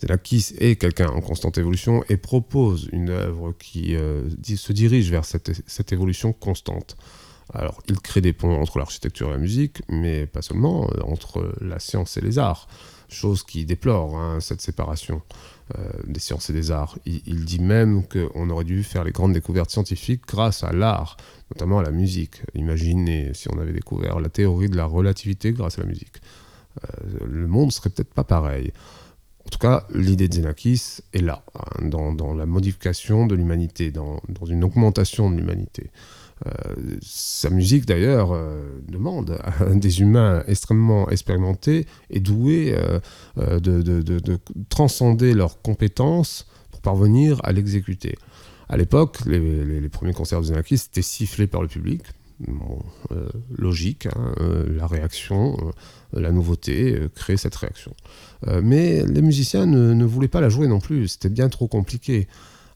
Zelakis 0.00 0.54
est 0.58 0.76
quelqu'un 0.76 1.08
en 1.08 1.20
constante 1.20 1.56
évolution 1.58 2.04
et 2.08 2.16
propose 2.16 2.88
une 2.92 3.10
œuvre 3.10 3.52
qui 3.58 3.96
euh, 3.96 4.28
se 4.44 4.72
dirige 4.72 5.10
vers 5.10 5.24
cette, 5.24 5.92
évolution 5.92 6.32
constante. 6.32 6.96
Alors, 7.54 7.80
il 7.88 7.98
crée 8.00 8.20
des 8.20 8.32
ponts 8.32 8.60
entre 8.60 8.78
l'architecture 8.78 9.28
et 9.28 9.32
la 9.32 9.38
musique, 9.38 9.82
mais 9.88 10.26
pas 10.26 10.42
seulement, 10.42 10.90
euh, 10.90 11.00
entre 11.02 11.54
la 11.60 11.78
science 11.78 12.16
et 12.16 12.20
les 12.20 12.38
arts, 12.38 12.68
chose 13.08 13.42
qui 13.42 13.64
déplore 13.64 14.18
hein, 14.18 14.40
cette 14.40 14.60
séparation 14.60 15.22
des 16.06 16.20
sciences 16.20 16.48
et 16.50 16.52
des 16.52 16.70
arts. 16.70 16.96
Il, 17.06 17.44
dit 17.44 17.58
même 17.58 18.04
qu'on 18.06 18.50
aurait 18.50 18.64
dû 18.64 18.84
faire 18.84 19.02
les 19.02 19.10
grandes 19.10 19.32
découvertes 19.32 19.70
scientifiques 19.70 20.22
grâce 20.26 20.62
à 20.62 20.72
l'art, 20.72 21.16
notamment 21.50 21.80
à 21.80 21.82
la 21.82 21.90
musique. 21.90 22.42
Imaginez 22.54 23.32
si 23.34 23.48
on 23.52 23.58
avait 23.58 23.72
découvert 23.72 24.20
la 24.20 24.28
théorie 24.28 24.68
de 24.68 24.76
la 24.76 24.84
relativité 24.84 25.52
grâce 25.52 25.78
à 25.78 25.82
la 25.82 25.88
musique. 25.88 26.18
Euh, 26.84 27.26
le 27.26 27.46
monde 27.46 27.72
serait 27.72 27.90
peut-être 27.90 28.14
pas 28.14 28.24
pareil. 28.24 28.72
En 29.46 29.48
tout 29.48 29.58
cas, 29.58 29.86
l'idée 29.94 30.28
de 30.28 30.34
Zenakis 30.34 30.98
est 31.12 31.22
là, 31.22 31.44
hein, 31.54 31.88
dans, 31.88 32.34
la 32.34 32.46
modification 32.46 33.26
de 33.26 33.36
l'humanité, 33.36 33.92
dans, 33.92 34.20
une 34.48 34.64
augmentation 34.64 35.30
de 35.30 35.36
l'humanité. 35.36 35.90
Euh, 36.44 36.50
sa 37.00 37.48
musique, 37.48 37.86
d'ailleurs, 37.86 38.32
euh, 38.32 38.80
demande 38.88 39.38
à 39.42 39.64
des 39.74 40.00
humains 40.00 40.42
extrêmement 40.46 41.08
expérimentés 41.08 41.86
et 42.10 42.20
doués 42.20 42.76
de, 43.36 43.58
de, 43.58 44.38
transcender 44.68 45.32
leurs 45.32 45.62
compétences 45.62 46.46
pour 46.70 46.80
parvenir 46.80 47.40
à 47.42 47.52
l'exécuter. 47.52 48.16
À 48.68 48.76
l'époque, 48.76 49.18
les, 49.26 49.88
premiers 49.88 50.12
concerts 50.12 50.40
de 50.40 50.46
Zenakis 50.46 50.74
étaient 50.90 51.02
sifflés 51.02 51.46
par 51.46 51.62
le 51.62 51.68
public. 51.68 52.02
Euh, 53.12 53.28
logique, 53.56 54.06
hein, 54.06 54.34
euh, 54.40 54.76
la 54.76 54.86
réaction, 54.86 55.56
euh, 56.14 56.20
la 56.20 56.32
nouveauté 56.32 57.08
crée 57.14 57.38
cette 57.38 57.54
réaction. 57.54 57.94
mais 58.62 59.04
les 59.06 59.22
musiciens 59.22 59.66
ne, 59.66 60.04
voulaient 60.04 60.28
pas 60.28 60.40
la 60.40 60.48
jouer 60.48 60.68
non 60.68 60.78
plus, 60.78 61.08
c'était 61.08 61.30
bien 61.30 61.48
trop 61.48 61.66
compliqué. 61.66 62.28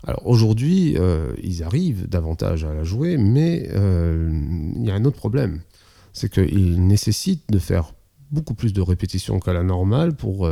Alors 0.06 0.26
aujourd'hui, 0.26 0.96
ils 1.42 1.62
arrivent 1.62 2.08
davantage 2.08 2.64
à 2.64 2.72
la 2.72 2.84
jouer, 2.84 3.16
mais 3.18 3.68
il 3.68 4.84
y 4.84 4.90
a 4.90 4.94
un 4.94 5.04
autre 5.04 5.18
problème, 5.18 5.60
c'est 6.12 6.32
qu'ils 6.32 6.86
nécessitent 6.86 7.50
de 7.50 7.58
faire 7.58 7.92
beaucoup 8.30 8.54
plus 8.54 8.72
de 8.72 8.80
répétitions 8.80 9.40
qu'à 9.40 9.52
la 9.52 9.62
normale 9.62 10.14
pour 10.14 10.48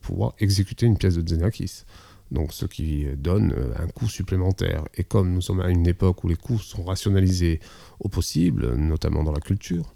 pouvoir 0.00 0.34
exécuter 0.40 0.86
une 0.86 0.98
pièce 0.98 1.14
de 1.14 1.28
Zenakis 1.28 1.84
donc 2.30 2.52
ce 2.52 2.66
qui 2.66 3.06
donne 3.16 3.52
euh, 3.56 3.72
un 3.78 3.88
coût 3.88 4.08
supplémentaire. 4.08 4.84
Et 4.94 5.04
comme 5.04 5.32
nous 5.32 5.40
sommes 5.40 5.60
à 5.60 5.68
une 5.68 5.86
époque 5.86 6.24
où 6.24 6.28
les 6.28 6.36
coûts 6.36 6.58
sont 6.58 6.84
rationalisés 6.84 7.60
au 8.00 8.08
possible, 8.08 8.74
notamment 8.76 9.24
dans 9.24 9.32
la 9.32 9.40
culture, 9.40 9.94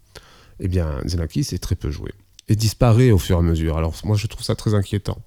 eh 0.61 0.69
bien, 0.69 1.01
Zenakis 1.07 1.49
est 1.53 1.63
très 1.63 1.77
peu 1.77 1.91
joué 1.91 2.13
et 2.49 2.57
disparaît 2.57 3.11
au 3.11 3.19
fur 3.19 3.37
et 3.37 3.39
à 3.39 3.43
mesure. 3.43 3.77
Alors 3.77 3.95
moi, 4.05 4.17
je 4.17 4.27
trouve 4.27 4.43
ça 4.43 4.55
très 4.55 4.75
inquiétant. 4.75 5.19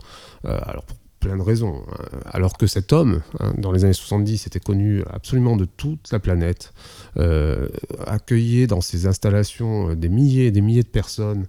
Euh, 0.46 0.60
alors 0.63 0.86
pour 0.86 0.98
plein 1.25 1.38
de 1.38 1.41
raisons. 1.41 1.84
Hein. 1.91 2.20
Alors 2.25 2.58
que 2.58 2.67
cet 2.67 2.94
homme, 2.94 3.22
hein, 3.39 3.53
dans 3.58 3.72
les 3.72 3.84
années 3.84 3.94
70, 3.94 4.48
était 4.48 4.60
connu 4.60 5.03
absolument 5.12 5.58
de 5.58 5.65
toute 5.65 6.12
la 6.12 6.20
planète, 6.20 6.74
euh, 7.17 7.67
accueillait 8.05 8.67
dans 8.67 8.82
ses 8.82 9.08
installations 9.08 9.89
euh, 9.89 9.96
des 9.96 10.10
milliers 10.10 10.48
et 10.48 10.51
des 10.51 10.62
milliers 10.62 10.84
de 10.84 10.88
personnes. 10.88 11.48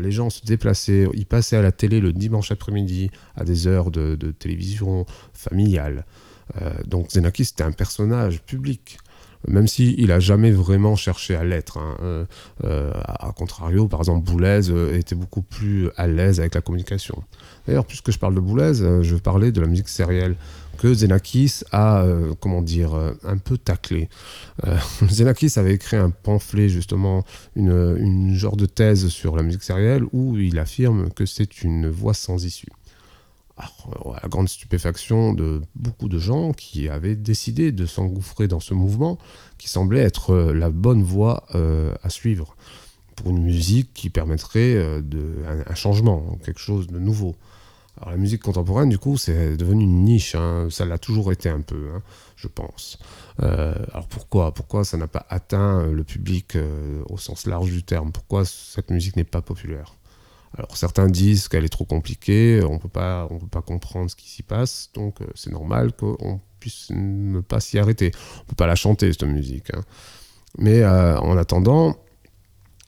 les 0.00 0.10
gens 0.10 0.28
se 0.28 0.44
déplaçaient, 0.44 1.06
ils 1.14 1.26
passaient 1.26 1.56
à 1.56 1.62
la 1.62 1.70
télé 1.70 2.00
le 2.00 2.12
dimanche 2.12 2.50
après-midi 2.50 3.10
à 3.36 3.44
des 3.44 3.68
heures 3.68 3.92
de, 3.92 4.16
télévision 4.32 5.06
familiale. 5.32 6.04
donc 6.84 7.12
Zenakis 7.12 7.50
était 7.54 7.62
un 7.62 7.70
personnage 7.70 8.42
public 8.42 8.98
même 9.46 9.68
s'il 9.68 10.08
n'a 10.08 10.20
jamais 10.20 10.50
vraiment 10.50 10.96
cherché 10.96 11.36
à 11.36 11.44
l'être. 11.44 11.78
Hein. 11.78 11.96
Euh, 12.02 12.24
euh, 12.64 12.92
à 13.04 13.32
contrario, 13.36 13.86
par 13.86 14.00
exemple, 14.00 14.24
Boulez 14.24 14.70
euh, 14.70 14.96
était 14.96 15.14
beaucoup 15.14 15.42
plus 15.42 15.90
à 15.96 16.06
l'aise 16.06 16.40
avec 16.40 16.54
la 16.54 16.60
communication. 16.60 17.22
D'ailleurs, 17.66 17.86
puisque 17.86 18.10
je 18.10 18.18
parle 18.18 18.34
de 18.34 18.40
Boulez, 18.40 18.74
je 18.74 19.14
vais 19.14 19.20
parler 19.20 19.52
de 19.52 19.60
la 19.60 19.66
musique 19.66 19.88
sérielle 19.88 20.36
que 20.78 20.94
Zenakis 20.94 21.62
a, 21.72 22.06
comment 22.40 22.62
dire, 22.62 22.94
un 23.24 23.36
peu 23.36 23.58
taclé. 23.58 24.08
Zenakis 25.08 25.52
avait 25.56 25.74
écrit 25.74 25.96
un 25.96 26.10
pamphlet, 26.10 26.68
justement, 26.68 27.24
une, 27.56 27.96
une 27.98 28.34
genre 28.34 28.56
de 28.56 28.64
thèse 28.64 29.08
sur 29.08 29.36
la 29.36 29.42
musique 29.42 29.64
sérielle, 29.64 30.04
où 30.12 30.38
il 30.38 30.58
affirme 30.58 31.10
que 31.10 31.26
c'est 31.26 31.62
une 31.62 31.88
voie 31.88 32.14
sans 32.14 32.44
issue 32.44 32.68
à 33.58 34.20
la 34.22 34.28
grande 34.28 34.48
stupéfaction 34.48 35.32
de 35.32 35.60
beaucoup 35.74 36.08
de 36.08 36.18
gens 36.18 36.52
qui 36.52 36.88
avaient 36.88 37.16
décidé 37.16 37.72
de 37.72 37.86
s'engouffrer 37.86 38.48
dans 38.48 38.60
ce 38.60 38.74
mouvement 38.74 39.18
qui 39.58 39.68
semblait 39.68 40.00
être 40.00 40.30
euh, 40.30 40.52
la 40.54 40.70
bonne 40.70 41.02
voie 41.02 41.44
euh, 41.54 41.94
à 42.02 42.10
suivre 42.10 42.56
pour 43.16 43.30
une 43.30 43.42
musique 43.42 43.92
qui 43.94 44.10
permettrait 44.10 44.74
euh, 44.74 45.02
de, 45.02 45.42
un, 45.66 45.74
changement, 45.74 46.38
quelque 46.44 46.60
chose 46.60 46.86
de 46.86 46.98
nouveau. 46.98 47.34
Alors 47.96 48.10
la 48.10 48.16
musique 48.16 48.42
contemporaine, 48.42 48.88
du 48.88 48.98
coup, 48.98 49.16
c'est 49.16 49.56
devenu 49.56 49.82
une 49.82 50.04
niche. 50.04 50.36
Hein. 50.36 50.68
ça 50.70 50.84
l'a 50.84 50.98
toujours 50.98 51.32
été 51.32 51.48
un 51.48 51.62
peu, 51.62 51.90
hein, 51.92 52.02
je 52.36 52.46
pense. 52.46 53.00
alors 53.40 54.06
pourquoi? 54.08 54.54
Pourquoi 54.54 54.84
ça 54.84 54.96
n'a 54.96 55.08
pas 55.08 55.26
atteint 55.28 55.84
le 55.84 56.04
public 56.04 56.56
au 57.08 57.18
sens 57.18 57.48
large 57.48 57.72
du 57.72 57.82
terme? 57.82 58.12
Pourquoi 58.12 58.44
cette 58.44 58.92
musique 58.92 59.16
n'est 59.16 59.24
pas 59.24 59.42
populaire? 59.42 59.97
Alors 60.56 60.76
certains 60.76 61.06
disent 61.06 61.48
qu'elle 61.48 61.64
est 61.64 61.68
trop 61.68 61.84
compliquée, 61.84 62.62
on 62.64 62.78
peut 62.78 62.88
pas, 62.88 63.26
on 63.30 63.38
peut 63.38 63.46
pas 63.46 63.62
comprendre 63.62 64.10
ce 64.10 64.16
qui 64.16 64.28
s'y 64.28 64.42
passe, 64.42 64.90
donc 64.94 65.20
euh, 65.20 65.26
c'est 65.34 65.52
normal 65.52 65.92
qu'on 65.92 66.40
puisse 66.58 66.90
ne 66.90 67.40
pas 67.40 67.60
s'y 67.60 67.78
arrêter. 67.78 68.12
On 68.40 68.44
peut 68.44 68.56
pas 68.56 68.66
la 68.66 68.74
chanter 68.74 69.12
cette 69.12 69.24
musique. 69.24 69.74
Hein. 69.74 69.82
Mais 70.56 70.82
euh, 70.82 71.18
en 71.18 71.36
attendant, 71.36 71.96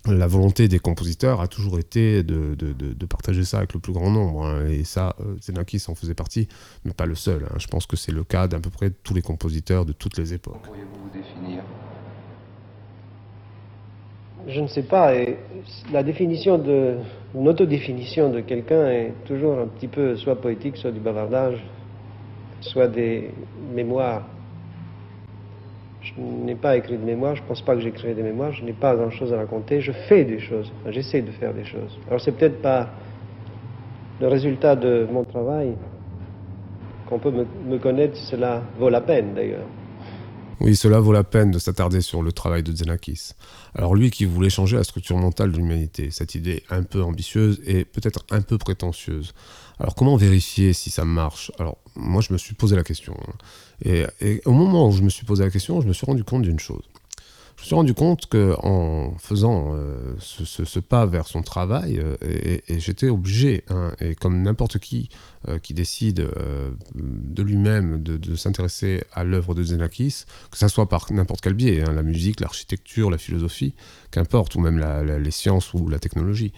la 0.07 0.27
volonté 0.27 0.69
des 0.69 0.79
compositeurs 0.79 1.41
a 1.41 1.49
toujours 1.49 1.79
été 1.79 2.23
de, 2.23 3.07
partager 3.07 3.45
ça 3.45 3.59
avec 3.59 3.75
le 3.75 3.81
plus 3.81 3.93
grand 3.93 4.11
nombre. 4.11 4.47
Hein. 4.47 4.67
Et 4.69 4.85
ça, 4.85 5.15
euh, 5.21 5.37
Zenakis 5.43 5.85
en 5.89 5.95
faisait 5.95 6.15
partie, 6.15 6.49
mais 6.85 6.93
pas 6.93 7.07
le 7.07 7.15
seul. 7.15 7.45
Hein. 7.45 7.57
Je 7.59 7.67
pense 7.67 7.87
que 7.87 7.97
c'est 7.97 8.13
le 8.13 8.25
cas 8.25 8.49
d'à 8.49 8.59
peu 8.61 8.71
près 8.71 8.91
tous 8.91 9.15
les 9.15 9.23
compositeurs 9.23 9.85
de 9.85 9.93
toutes 9.93 10.17
les 10.17 10.33
époques. 10.33 10.63
Pourriez-vous 10.63 11.03
vous 11.05 11.11
définir? 11.11 11.63
Je 14.49 14.61
ne 14.61 14.67
sais 14.67 14.83
pas. 14.83 15.15
Et 15.15 15.37
la 15.93 16.03
définition 16.03 16.59
de, 16.59 16.97
une 17.35 17.49
autodéfinition 17.49 18.31
de 18.31 18.41
quelqu'un 18.41 18.89
est 18.91 19.13
toujours 19.27 19.59
un 19.59 19.67
petit 19.67 19.89
peu 19.89 20.17
soit 20.17 20.41
poétique, 20.41 20.77
soit 20.77 20.91
du 20.91 21.01
bavardage, 21.01 21.63
soit 22.61 22.89
des 22.89 23.31
mémoires. 23.75 24.27
Je 26.03 26.13
n'ai 26.21 26.55
pas 26.55 26.77
écrit 26.77 26.97
de 26.97 27.05
mémoires, 27.05 27.37
je 27.37 27.43
ne 27.43 27.47
pense 27.47 27.63
pas 27.63 27.75
que 27.75 27.81
j'écrirai 27.81 28.15
des 28.15 28.23
mémoires, 28.23 28.53
je 28.53 28.65
n'ai 28.65 28.73
pas 28.73 28.95
grand-chose 28.97 29.33
à 29.33 29.37
raconter, 29.37 29.81
je 29.81 29.93
fais 29.93 30.25
des 30.25 30.39
choses, 30.39 30.73
j'essaie 30.89 31.21
de 31.21 31.31
faire 31.31 31.53
des 31.53 31.65
choses. 31.65 31.99
Alors 32.09 32.21
c'est 32.21 32.33
peut-être 32.33 32.63
pas 32.63 32.89
le 34.21 34.29
résultat 34.29 34.77
de 34.77 35.07
mon 35.11 35.25
travail 35.25 35.75
qu'on 37.07 37.19
peut 37.19 37.31
me, 37.31 37.47
me 37.69 37.79
connaître, 37.79 38.17
cela 38.17 38.63
vaut 38.79 38.89
la 38.89 39.03
peine 39.03 39.35
d'ailleurs. 39.35 39.67
Oui, 40.61 40.77
cela 40.77 41.01
vaut 41.01 41.13
la 41.13 41.25
peine 41.25 41.51
de 41.51 41.59
s'attarder 41.59 42.03
sur 42.03 42.23
le 42.23 42.33
travail 42.33 42.63
de 42.63 42.71
Xenakis. 42.71 43.31
Alors 43.75 43.95
lui 43.95 44.11
qui 44.11 44.27
voulait 44.27 44.51
changer 44.51 44.77
la 44.77 44.85
structure 44.85 45.17
mentale 45.17 45.53
de 45.53 45.57
l'humanité, 45.57 46.11
cette 46.11 46.35
idée 46.35 46.65
un 46.69 46.83
peu 46.83 47.03
ambitieuse 47.03 47.63
et 47.65 47.87
peut-être 47.87 48.27
un 48.31 48.43
peu 48.43 48.59
prétentieuse. 48.59 49.33
Alors 49.79 49.95
comment 49.95 50.17
vérifier 50.17 50.75
si 50.75 50.91
ça 50.91 51.07
marche? 51.07 51.51
Alors 51.59 51.79
moi 51.97 52.21
je 52.21 52.35
me 52.35 52.39
suis 52.39 52.55
posé 52.55 52.77
la 52.77 52.85
question. 52.85 53.17
Et, 53.87 54.05
au 54.45 54.53
moment 54.53 54.89
où 54.89 54.93
je 54.93 55.03
me 55.03 55.09
suis 55.09 55.25
posé 55.25 55.43
la 55.43 55.51
question, 55.51 55.81
je 55.81 55.89
me 55.89 55.95
suis 55.95 56.05
rendu 56.05 56.25
compte 56.25 56.43
d'une 56.43 56.61
chose 56.61 56.83
je 57.57 57.63
me 57.63 57.67
suis 57.67 57.75
rendu 57.75 57.95
compte 57.95 58.27
qu'en 58.27 59.15
faisant 59.19 59.75
euh, 59.75 60.15
ce, 60.19 60.81
pas 60.81 61.05
vers 61.07 61.27
son 61.27 61.43
travail, 61.43 61.99
euh, 61.99 62.17
et, 62.23 62.81
j'étais 62.81 63.09
obligé, 63.09 63.65
hein, 63.69 63.93
et 64.01 64.15
comme 64.15 64.43
n'importe 64.43 64.79
qui 64.79 65.11
euh, 65.49 65.59
qui 65.59 65.75
décide 65.75 66.27
de 66.95 67.43
lui-même 67.43 68.03
de, 68.03 68.35
s'intéresser 68.35 69.03
à 69.13 69.25
l'œuvre 69.25 69.55
de 69.55 69.63
Zenakis, 69.63 70.25
que 70.51 70.59
ce 70.59 70.69
soit 70.69 70.89
par 70.89 71.13
n'importe 71.13 71.41
quel 71.41 71.55
biais, 71.55 71.83
hein, 71.83 71.93
la 71.93 72.03
musique, 72.03 72.41
l'architecture, 72.41 73.11
la 73.11 73.19
philosophie, 73.19 73.75
qu'importe, 74.11 74.55
ou 74.55 74.61
même 74.61 74.79
les 74.79 75.31
sciences 75.31 75.75
ou 75.75 75.89
la 75.89 75.99
technologie, 75.99 76.53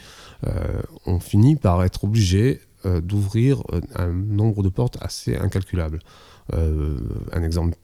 on 1.06 1.20
finit 1.20 1.56
par 1.56 1.82
être 1.84 2.04
obligé 2.04 2.60
d'ouvrir 2.84 3.62
un 3.94 4.12
nombre 4.12 4.62
de 4.62 4.68
portes 4.68 4.98
assez 5.00 5.36
incalculable. 5.36 6.00
un 6.52 7.42
exemple 7.42 7.76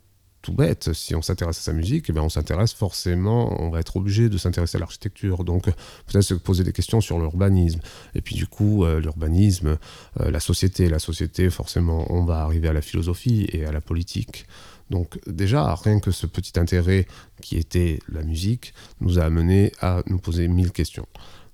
tout 0.43 0.53
bête, 0.53 0.93
si 0.93 1.15
on 1.15 1.23
s'intéresse 1.23 1.59
à 1.59 1.63
sa 1.63 1.73
musique, 1.73 2.07
eh 2.09 2.19
on 2.19 2.29
s'intéresse 2.29 2.73
forcément, 2.73 3.61
on 3.61 3.71
va 3.71 3.81
être 3.81 3.97
obligé 3.97 4.29
de 4.29 4.39
s'intéresser 4.39 4.77
à 4.77 4.81
l'architecture. 4.81 5.45
Donc 5.45 5.65
peut-être 5.65 6.23
se 6.23 6.35
poser 6.35 6.65
des 6.65 6.73
questions 6.73 7.01
sur 7.01 7.19
l'urbanisme. 7.19 7.81
Et 8.15 8.21
puis 8.21 8.35
du 8.35 8.47
coup, 8.47 8.85
euh, 8.85 9.01
l'urbanisme, 9.01 9.79
euh, 10.21 10.31
la 10.31 10.41
société, 10.41 10.89
la 10.89 10.99
société, 10.99 11.51
forcément, 11.51 12.07
on 12.13 12.25
va 12.25 12.41
arriver 12.41 12.69
à 12.69 12.73
la 12.73 12.83
philosophie 12.83 13.49
et 13.53 13.65
à 13.65 13.73
la 13.73 13.81
politique. 13.81 14.47
Donc 14.91 15.19
déjà, 15.27 15.75
rien 15.75 16.01
que 16.01 16.11
ce 16.11 16.27
petit 16.27 16.59
intérêt 16.59 17.07
qui 17.43 17.57
était 17.59 17.99
la 18.09 18.23
musique 18.23 18.73
nous 19.01 19.19
a 19.19 19.25
amené 19.25 19.73
à 19.81 20.03
nous 20.07 20.19
poser 20.19 20.49
mille 20.49 20.73
questions. 20.73 21.07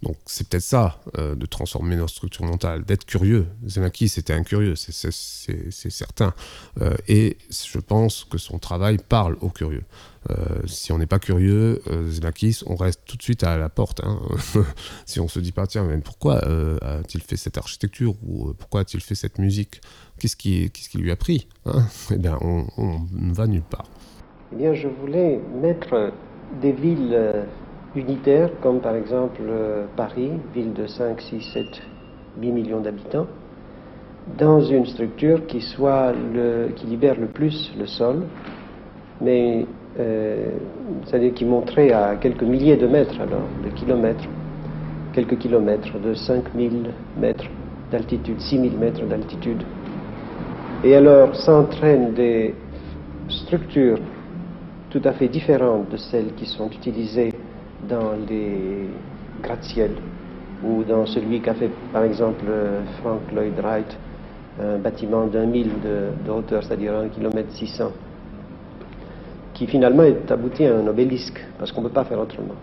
Donc 0.05 0.17
c'est 0.27 0.47
peut-être 0.47 0.63
ça, 0.63 1.01
euh, 1.19 1.35
de 1.35 1.47
transformer 1.47 1.97
notre 1.97 2.13
structure 2.13 2.45
mentale, 2.45 2.85
d'être 2.85 3.07
curieux. 3.07 3.47
Zenaki, 3.67 4.11
c'était 4.11 4.35
un 4.35 4.43
curieux, 4.43 4.75
c'est 4.77 5.91
certain. 5.91 6.35
Euh, 6.83 6.95
et 7.09 7.39
je 7.51 7.79
pense 7.79 8.25
que 8.25 8.37
son 8.37 8.59
travail 8.59 8.99
parle 8.99 9.39
aux 9.41 9.49
curieux. 9.49 9.85
Euh, 10.31 10.35
si 10.67 10.93
on 10.93 10.99
n'est 10.99 11.07
pas 11.07 11.19
curieux, 11.19 11.83
Zenakis, 12.09 12.61
on 12.67 12.77
reste 12.77 13.01
tout 13.07 13.17
de 13.17 13.23
suite 13.23 13.45
à 13.45 13.57
la 13.57 13.71
porte. 13.71 14.03
Hein. 14.05 14.21
si 15.07 15.21
on 15.21 15.29
se 15.29 15.41
dit 15.41 15.53
pas, 15.53 15.67
tiens, 15.67 15.85
mais 15.85 15.97
pourquoi 15.99 16.37
a-t-il 16.83 17.23
fait 17.23 17.37
cette 17.37 17.57
architecture 17.57 18.15
ou 18.27 18.53
pourquoi 18.59 18.83
a-t-il 18.83 19.03
fait 19.03 19.15
cette 19.15 19.39
musique? 19.39 19.81
Qu'est-ce 20.19 20.37
qui, 20.37 20.71
qui, 20.71 20.99
lui 20.99 21.11
a 21.13 21.17
pris 21.17 21.49
hein? 21.65 21.87
Eh 22.11 22.19
bien, 22.19 22.39
on 22.43 22.67
ne 23.11 23.33
va 23.33 23.47
nulle 23.47 23.63
part. 23.63 23.87
Eh 24.53 24.57
bien, 24.57 24.75
je 24.75 24.89
voulais 24.89 25.41
mettre 25.63 26.13
des 26.61 26.73
villes 26.73 27.47
unitaires, 27.97 28.51
comme 28.61 28.81
par 28.81 28.97
exemple 28.97 29.41
euh, 29.49 29.87
Paris, 29.97 30.33
ville 30.55 30.73
de 30.73 30.87
5, 30.87 31.21
6, 31.21 31.41
7, 31.53 31.83
8 32.41 32.53
millions 32.53 32.81
d'habitants, 32.81 33.27
dans 34.39 34.61
une 34.61 34.87
structure 34.87 35.47
qui, 35.47 35.61
soit 35.61 36.13
le, 36.13 36.69
qui 36.75 36.87
libère 36.87 37.19
le 37.19 37.27
plus 37.27 37.73
le 37.79 37.87
sol, 37.87 38.23
mais 39.21 39.67
euh, 40.01 40.51
c'est-à-dire 41.05 41.35
qui 41.35 41.45
monterait 41.45 41.93
à 41.93 42.17
quelques 42.17 42.43
milliers 42.43 42.77
de 42.77 42.87
mètres, 42.87 43.21
alors, 43.21 43.47
de 43.63 43.71
kilomètres, 43.71 44.25
quelques 45.13 45.39
kilomètres, 45.39 45.99
de 46.01 46.15
5000 46.15 46.91
mètres 47.21 47.45
d'altitude, 47.93 48.41
6000 48.41 48.77
mètres 48.79 49.05
d'altitude. 49.05 49.63
Et 50.83 50.97
alors 50.97 51.35
s'entraînent 51.37 52.13
des 52.15 52.55
structures 53.29 53.99
tout 54.91 55.03
à 55.05 55.13
fait 55.13 55.29
différentes 55.29 55.91
de 55.91 55.97
celles 55.97 56.35
qui 56.37 56.47
sont 56.47 56.69
utilisées 56.71 57.34
dans 57.89 58.13
les 58.29 58.89
gratte-ciel 59.43 59.93
ou 60.65 60.83
dans 60.85 61.07
celui 61.07 61.41
qu'a 61.41 61.55
fait 61.55 61.71
par 61.93 62.05
exemple 62.05 62.45
Frank 63.01 63.21
Lloyd 63.35 63.59
Wright, 63.61 63.97
un 64.63 64.79
bâtiment 64.79 65.27
d'un 65.27 65.47
mille 65.47 65.71
de, 65.83 66.31
hauteur, 66.31 66.63
c'est-à-dire 66.63 66.95
un 66.95 67.09
kilomètre 67.09 67.51
600, 67.53 67.91
qui 69.53 69.67
finalement 69.67 70.05
est 70.05 70.31
abouti 70.31 70.65
à 70.65 70.77
un 70.77 70.87
obélisque, 70.87 71.45
parce 71.59 71.73
qu'on 71.73 71.83
ne 71.83 71.89
peut 71.89 71.95
pas 71.95 72.05
faire 72.05 72.21
autrement. 72.21 72.55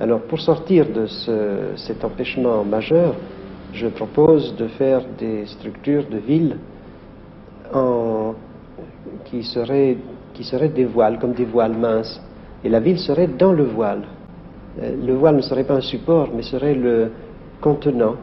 Alors 0.00 0.20
pour 0.20 0.40
sortir 0.40 0.86
de 0.86 1.06
cet 1.76 2.04
empêchement 2.04 2.64
majeur, 2.64 3.14
je 3.72 3.86
propose 3.88 4.54
de 4.56 4.68
faire 4.68 5.02
des 5.18 5.46
structures 5.46 6.04
de 6.08 6.18
villes 6.18 6.56
qui 9.24 9.42
seraient 9.42 10.68
des 10.68 10.84
voiles, 10.84 11.18
comme 11.18 11.32
des 11.32 11.44
voiles 11.44 11.76
minces. 11.76 12.20
Et 12.64 12.68
la 12.68 12.80
ville 12.80 12.98
serait 12.98 13.28
dans 13.28 13.52
le 13.52 13.64
voile. 13.64 14.02
Euh, 14.80 14.96
le 15.04 15.14
voile 15.14 15.36
ne 15.36 15.42
serait 15.42 15.64
pas 15.64 15.74
un 15.74 15.80
support, 15.80 16.30
mais 16.34 16.42
serait 16.42 16.74
le 16.74 17.10
contenant 17.60 18.16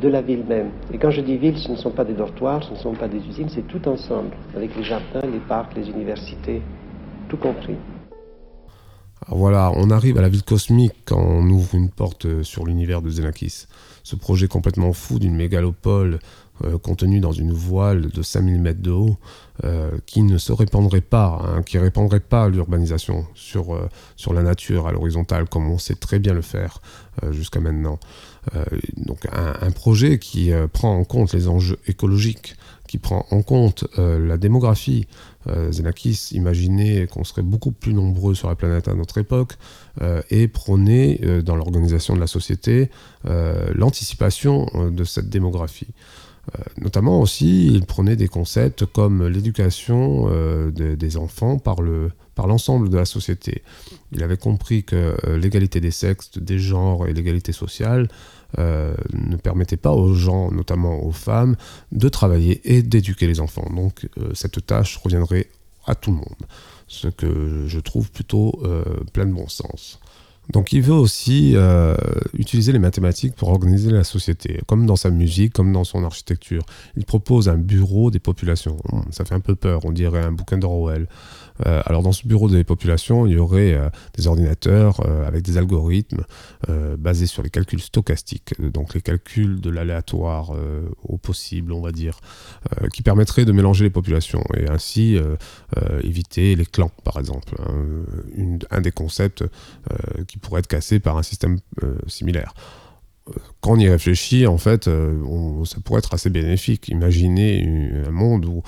de 0.00 0.08
la 0.08 0.22
ville 0.22 0.44
même. 0.48 0.70
Et 0.92 0.98
quand 0.98 1.10
je 1.10 1.20
dis 1.20 1.36
ville, 1.36 1.58
ce 1.58 1.70
ne 1.70 1.76
sont 1.76 1.90
pas 1.90 2.04
des 2.04 2.14
dortoirs, 2.14 2.62
ce 2.64 2.72
ne 2.72 2.76
sont 2.76 2.94
pas 2.94 3.08
des 3.08 3.18
usines, 3.18 3.48
c'est 3.48 3.66
tout 3.66 3.86
ensemble, 3.88 4.30
avec 4.56 4.76
les 4.76 4.82
jardins, 4.82 5.22
les 5.22 5.38
parcs, 5.48 5.74
les 5.76 5.88
universités, 5.88 6.62
tout 7.28 7.36
compris. 7.36 7.76
voilà, 9.28 9.72
on 9.76 9.90
arrive 9.90 10.18
à 10.18 10.22
la 10.22 10.28
ville 10.28 10.42
cosmique 10.42 10.94
quand 11.04 11.20
on 11.20 11.48
ouvre 11.48 11.74
une 11.74 11.90
porte 11.90 12.42
sur 12.42 12.66
l'univers 12.66 13.02
de 13.02 13.08
Xenakis. 13.08 13.66
Ce 14.02 14.16
projet 14.16 14.48
complètement 14.48 14.92
fou 14.92 15.18
d'une 15.18 15.34
mégalopole 15.34 16.18
euh, 16.62 16.78
contenue 16.78 17.20
dans 17.20 17.32
une 17.32 17.52
voile 17.52 18.08
de 18.08 18.22
5000 18.22 18.60
mètres 18.60 18.82
de 18.82 18.90
haut 18.90 19.16
euh, 19.64 19.90
qui 20.06 20.22
ne 20.22 20.38
se 20.38 20.52
répandrait 20.52 21.00
pas, 21.00 21.42
hein, 21.44 21.62
qui 21.62 21.78
répandrait 21.78 22.20
pas 22.20 22.48
l'urbanisation 22.48 23.26
sur, 23.34 23.74
euh, 23.74 23.88
sur 24.16 24.32
la 24.32 24.42
nature 24.42 24.86
à 24.86 24.92
l'horizontale 24.92 25.48
comme 25.48 25.68
on 25.70 25.78
sait 25.78 25.96
très 25.96 26.18
bien 26.18 26.32
le 26.32 26.42
faire 26.42 26.80
jusqu'à 27.30 27.60
maintenant. 27.60 28.00
donc 28.96 29.20
un, 29.30 29.70
projet 29.70 30.18
qui 30.18 30.50
prend 30.72 30.98
en 30.98 31.04
compte 31.04 31.32
les 31.32 31.46
enjeux 31.46 31.78
écologiques, 31.86 32.56
qui 32.88 32.98
prend 32.98 33.24
en 33.30 33.42
compte 33.42 33.86
la 33.96 34.36
démographie, 34.36 35.06
euh, 35.48 35.70
Zenakis 35.72 36.30
imaginait 36.32 37.06
qu'on 37.06 37.24
serait 37.24 37.42
beaucoup 37.42 37.72
plus 37.72 37.92
nombreux 37.92 38.34
sur 38.34 38.48
la 38.48 38.54
planète 38.54 38.88
à 38.88 38.94
notre 38.94 39.18
époque 39.18 39.54
euh, 40.00 40.22
et 40.30 40.48
prônait 40.48 41.20
euh, 41.22 41.42
dans 41.42 41.56
l'organisation 41.56 42.14
de 42.14 42.20
la 42.20 42.26
société 42.26 42.90
l'anticipation 43.74 44.66
de 44.90 45.04
cette 45.04 45.30
démographie. 45.30 45.88
Notamment 46.78 47.20
aussi, 47.20 47.66
il 47.66 47.84
prenait 47.84 48.16
des 48.16 48.28
concepts 48.28 48.86
comme 48.86 49.26
l'éducation 49.26 50.28
des 50.70 51.16
enfants 51.16 51.58
par 51.58 51.82
le, 51.82 52.10
par 52.34 52.46
l'ensemble 52.46 52.88
de 52.88 52.96
la 52.96 53.04
société. 53.04 53.62
Il 54.12 54.22
avait 54.22 54.36
compris 54.36 54.84
que 54.84 55.16
l'égalité 55.36 55.80
des 55.80 55.90
sexes, 55.90 56.36
des 56.36 56.58
genres 56.58 57.06
et 57.06 57.12
l'égalité 57.12 57.52
sociale 57.52 58.08
ne 58.58 59.36
permettaient 59.36 59.76
pas 59.76 59.92
aux 59.92 60.14
gens, 60.14 60.50
notamment 60.50 61.04
aux 61.04 61.12
femmes, 61.12 61.56
de 61.92 62.08
travailler 62.08 62.60
et 62.64 62.82
d'éduquer 62.82 63.26
les 63.26 63.40
enfants. 63.40 63.68
Donc 63.74 64.08
cette 64.34 64.64
tâche 64.66 64.98
reviendrait 64.98 65.48
à 65.86 65.94
tout 65.94 66.10
le 66.10 66.16
monde, 66.16 66.46
ce 66.86 67.08
que 67.08 67.64
je 67.66 67.80
trouve 67.80 68.10
plutôt 68.10 68.60
euh, 68.64 68.84
plein 69.12 69.26
de 69.26 69.32
bon 69.32 69.48
sens. 69.48 70.00
Donc 70.52 70.72
il 70.72 70.82
veut 70.82 70.94
aussi 70.94 71.52
euh, 71.54 71.96
utiliser 72.34 72.72
les 72.72 72.78
mathématiques 72.78 73.34
pour 73.34 73.48
organiser 73.48 73.90
la 73.90 74.04
société, 74.04 74.60
comme 74.66 74.86
dans 74.86 74.96
sa 74.96 75.10
musique, 75.10 75.52
comme 75.52 75.72
dans 75.72 75.84
son 75.84 76.04
architecture. 76.04 76.62
Il 76.96 77.04
propose 77.04 77.48
un 77.48 77.56
bureau 77.56 78.10
des 78.10 78.18
populations. 78.18 78.76
Ça 79.10 79.24
fait 79.24 79.34
un 79.34 79.40
peu 79.40 79.54
peur, 79.54 79.84
on 79.84 79.92
dirait 79.92 80.22
un 80.22 80.32
bouquin 80.32 80.58
d'Orwell. 80.58 81.08
Euh, 81.64 81.82
alors 81.86 82.02
dans 82.02 82.12
ce 82.12 82.26
bureau 82.26 82.48
des 82.48 82.64
populations, 82.64 83.26
il 83.26 83.34
y 83.34 83.38
aurait 83.38 83.74
euh, 83.74 83.88
des 84.16 84.26
ordinateurs 84.26 85.00
euh, 85.06 85.26
avec 85.26 85.42
des 85.42 85.56
algorithmes 85.56 86.24
basés 86.98 87.26
sur 87.26 87.42
les 87.42 87.50
calculs 87.50 87.80
stochastiques, 87.80 88.54
donc 88.58 88.94
les 88.94 89.00
calculs 89.00 89.60
de 89.60 89.68
l'aléatoire 89.68 90.52
au 91.02 91.18
possible, 91.18 91.72
on 91.72 91.82
va 91.82 91.92
dire, 91.92 92.18
qui 92.92 93.02
permettraient 93.02 93.44
de 93.44 93.52
mélanger 93.52 93.84
les 93.84 93.90
populations 93.90 94.42
et 94.56 94.68
ainsi 94.70 95.18
éviter 96.02 96.56
les 96.56 96.64
clans, 96.64 96.90
par 97.04 97.18
exemple. 97.18 97.54
Hein. 97.58 98.54
un 98.70 98.80
des 98.80 98.92
concepts 98.92 99.44
qui 100.26 100.38
pourrait 100.38 100.60
être 100.60 100.66
cassé 100.66 101.00
par 101.00 101.18
un 101.18 101.22
système 101.22 101.58
similaire 102.06 102.54
quand 103.60 103.72
on 103.72 103.78
y 103.78 103.88
réfléchit, 103.88 104.46
en 104.46 104.58
fait, 104.58 104.84
ça 104.84 105.76
pourrait 105.84 106.00
être 106.00 106.12
assez 106.12 106.30
bénéfique. 106.30 106.88
Imaginez 106.88 107.66
un 108.06 108.10
monde 108.10 108.44
où 108.44 108.62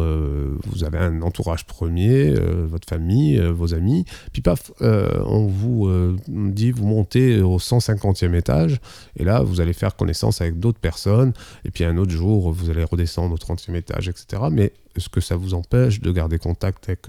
euh, 0.00 0.56
vous 0.66 0.84
avez 0.84 0.98
un 0.98 1.22
entourage 1.22 1.64
premier, 1.64 2.28
euh, 2.28 2.66
votre 2.66 2.88
famille, 2.88 3.38
euh, 3.38 3.52
vos 3.52 3.74
amis, 3.74 4.04
puis 4.32 4.42
paf, 4.42 4.72
on 4.80 5.46
vous 5.46 5.90
dit 6.28 6.70
vous 6.70 6.86
montez 6.86 7.40
au 7.40 7.58
150e 7.58 8.34
étage, 8.34 8.80
et 9.16 9.24
là 9.24 9.42
vous 9.42 9.60
allez 9.60 9.72
faire 9.72 9.96
connaissance 9.96 10.40
avec 10.40 10.58
d'autres 10.58 10.78
personnes, 10.78 11.32
et 11.64 11.70
puis 11.70 11.84
un 11.84 11.96
autre 11.96 12.12
jour 12.12 12.52
vous 12.52 12.70
allez 12.70 12.84
redescendre 12.84 13.34
au 13.34 13.38
30e 13.38 13.74
étage, 13.74 14.08
etc. 14.08 14.42
Mais 14.50 14.72
est-ce 14.96 15.08
que 15.08 15.20
ça 15.20 15.36
vous 15.36 15.54
empêche 15.54 16.00
de 16.00 16.10
garder 16.10 16.38
contact 16.38 16.88
avec 16.88 17.06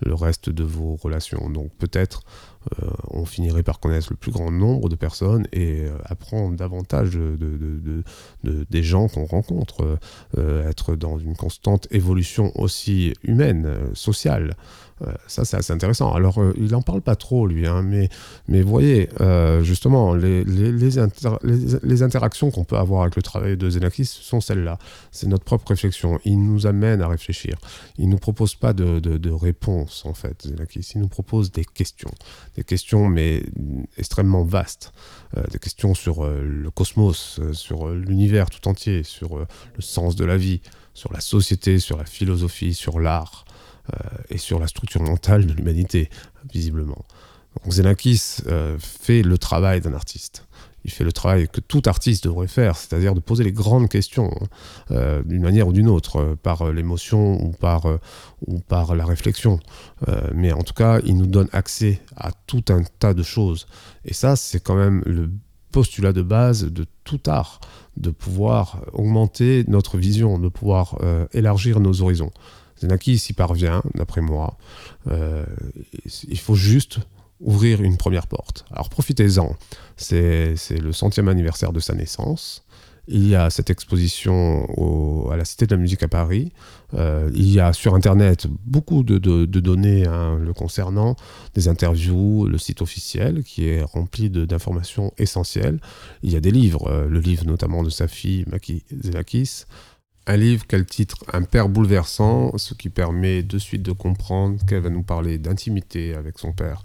le 0.00 0.14
reste 0.14 0.50
de 0.50 0.64
vos 0.64 0.96
relations? 0.96 1.50
Donc 1.50 1.70
peut-être 1.78 2.22
on 3.10 3.24
finirait 3.24 3.62
par 3.62 3.80
connaître 3.80 4.08
le 4.10 4.16
plus 4.16 4.30
grand 4.30 4.50
nombre 4.50 4.88
de 4.88 4.96
personnes 4.96 5.46
et 5.52 5.86
apprendre 6.04 6.56
davantage 6.56 7.10
de, 7.10 8.04
des 8.44 8.82
gens 8.82 9.08
qu'on 9.08 9.24
rencontre, 9.24 9.98
être 10.36 10.96
dans 10.96 11.18
une 11.18 11.36
constante 11.36 11.88
évolution 11.90 12.52
aussi 12.54 13.14
humaine, 13.22 13.66
euh, 13.66 13.94
sociale. 13.94 14.54
Euh, 15.02 15.12
ça, 15.26 15.44
c'est 15.44 15.56
assez 15.56 15.72
intéressant. 15.72 16.12
Alors, 16.12 16.40
euh, 16.40 16.52
il 16.56 16.72
n'en 16.72 16.82
parle 16.82 17.00
pas 17.00 17.16
trop, 17.16 17.46
lui, 17.46 17.66
hein, 17.66 17.82
mais, 17.82 18.08
mais 18.48 18.62
voyez, 18.62 19.08
justement, 19.62 20.14
les, 20.14 22.02
interactions 22.02 22.50
qu'on 22.50 22.64
peut 22.64 22.76
avoir 22.76 23.02
avec 23.02 23.16
le 23.16 23.22
travail 23.22 23.56
de 23.56 23.70
Zenakis 23.70 24.06
sont 24.06 24.40
celles-là. 24.40 24.78
C'est 25.10 25.26
notre 25.26 25.44
propre 25.44 25.68
réflexion. 25.68 26.18
Il 26.24 26.42
nous 26.44 26.66
amène 26.66 27.02
à 27.02 27.08
réfléchir. 27.08 27.56
Il 27.98 28.06
ne 28.06 28.12
nous 28.12 28.18
propose 28.18 28.54
pas 28.54 28.72
de, 28.72 28.98
de, 28.98 29.30
réponses, 29.30 30.04
en 30.06 30.14
fait, 30.14 30.42
Zenakis. 30.46 30.92
Il 30.94 31.00
nous 31.00 31.08
propose 31.08 31.50
des 31.50 31.64
questions. 31.64 32.10
Des 32.56 32.64
questions, 32.64 33.08
mais 33.08 33.42
extrêmement 33.96 34.44
vastes. 34.44 34.92
des 35.50 35.58
questions 35.58 35.94
sur 35.94 36.24
le 36.26 36.70
cosmos, 36.70 37.40
sur 37.52 37.88
l'univers 37.88 38.50
tout 38.50 38.66
entier, 38.68 39.02
sur 39.02 39.38
le 39.38 39.82
sens 39.82 40.16
de 40.16 40.24
la 40.24 40.36
vie, 40.36 40.60
sur 40.94 41.12
la 41.12 41.20
société, 41.20 41.78
sur 41.78 41.96
la 41.96 42.04
philosophie, 42.04 42.74
sur 42.74 43.00
l'art 43.00 43.44
euh, 43.47 43.47
et 44.30 44.38
sur 44.38 44.58
la 44.58 44.66
structure 44.66 45.02
mentale 45.02 45.46
de 45.46 45.52
l'humanité, 45.52 46.10
visiblement. 46.52 47.04
Donc 47.64 47.74
euh, 48.46 48.76
fait 48.78 49.22
le 49.22 49.38
travail 49.38 49.80
d'un 49.80 49.94
artiste. 49.94 50.44
Il 50.84 50.92
fait 50.92 51.04
le 51.04 51.12
travail 51.12 51.48
que 51.48 51.60
tout 51.60 51.82
artiste 51.86 52.24
devrait 52.24 52.46
faire, 52.46 52.76
c'est-à-dire 52.76 53.14
de 53.14 53.20
poser 53.20 53.42
les 53.42 53.52
grandes 53.52 53.88
questions 53.88 54.30
hein, 54.40 54.46
euh, 54.92 55.22
d'une 55.24 55.42
manière 55.42 55.68
ou 55.68 55.72
d'une 55.72 55.88
autre, 55.88 56.36
par 56.42 56.72
l'émotion 56.72 57.42
ou 57.42 57.50
par, 57.50 57.86
ou 58.46 58.60
par 58.60 58.94
la 58.94 59.04
réflexion. 59.04 59.58
mais 60.34 60.52
en 60.52 60.62
tout 60.62 60.74
cas, 60.74 61.00
il 61.04 61.16
nous 61.16 61.26
donne 61.26 61.48
accès 61.52 62.00
à 62.16 62.30
tout 62.46 62.64
un 62.68 62.84
tas 63.00 63.12
de 63.12 63.22
choses. 63.22 63.66
Et 64.04 64.14
ça, 64.14 64.36
c'est 64.36 64.60
quand 64.60 64.76
même 64.76 65.02
le 65.04 65.30
postulat 65.72 66.12
de 66.12 66.22
base 66.22 66.64
de 66.64 66.86
tout 67.04 67.20
art 67.26 67.60
de 67.96 68.10
pouvoir 68.10 68.80
augmenter 68.92 69.64
notre 69.68 69.98
vision, 69.98 70.38
de 70.38 70.48
pouvoir 70.48 70.98
euh, 71.02 71.26
élargir 71.32 71.80
nos 71.80 72.00
horizons. 72.02 72.30
Zenaki 72.80 73.18
s'y 73.18 73.32
parvient, 73.32 73.82
d'après 73.94 74.20
moi. 74.20 74.56
Euh, 75.08 75.44
il 76.28 76.38
faut 76.38 76.54
juste 76.54 77.00
ouvrir 77.40 77.82
une 77.82 77.96
première 77.96 78.26
porte. 78.26 78.64
Alors 78.70 78.88
profitez-en. 78.88 79.56
C'est 79.96 80.54
le 80.70 80.92
centième 80.92 81.28
anniversaire 81.28 81.72
de 81.72 81.80
sa 81.80 81.94
naissance. 81.94 82.64
Il 83.10 83.26
y 83.26 83.34
a 83.34 83.48
cette 83.48 83.70
exposition 83.70 84.66
à 85.30 85.36
la 85.38 85.46
Cité 85.46 85.66
de 85.66 85.74
la 85.74 85.80
musique 85.80 86.02
à 86.02 86.08
Paris. 86.08 86.52
Euh, 86.92 87.30
il 87.34 87.50
y 87.50 87.58
a 87.58 87.72
sur 87.72 87.94
Internet 87.94 88.46
beaucoup 88.66 89.02
de, 89.02 89.16
données 89.46 90.06
hein, 90.06 90.36
le 90.38 90.52
concernant, 90.52 91.16
des 91.54 91.68
interviews, 91.68 92.46
le 92.46 92.58
site 92.58 92.82
officiel 92.82 93.44
qui 93.44 93.66
est 93.66 93.82
rempli 93.82 94.28
d'informations 94.28 95.12
essentielles. 95.16 95.80
Il 96.22 96.30
y 96.30 96.36
a 96.36 96.40
des 96.40 96.50
livres, 96.50 96.86
euh, 96.88 97.08
le 97.08 97.20
livre 97.20 97.46
notamment 97.46 97.82
de 97.82 97.88
sa 97.88 98.08
fille 98.08 98.44
Maki 98.46 98.84
Zelakis, 99.02 99.64
un 100.28 100.36
livre 100.36 100.66
qu'elle 100.66 100.84
titre 100.84 101.24
Un 101.32 101.42
père 101.42 101.68
bouleversant, 101.68 102.56
ce 102.58 102.74
qui 102.74 102.90
permet 102.90 103.42
de 103.42 103.58
suite 103.58 103.82
de 103.82 103.92
comprendre 103.92 104.64
qu'elle 104.66 104.82
va 104.82 104.90
nous 104.90 105.02
parler 105.02 105.38
d'intimité 105.38 106.14
avec 106.14 106.38
son 106.38 106.52
père. 106.52 106.82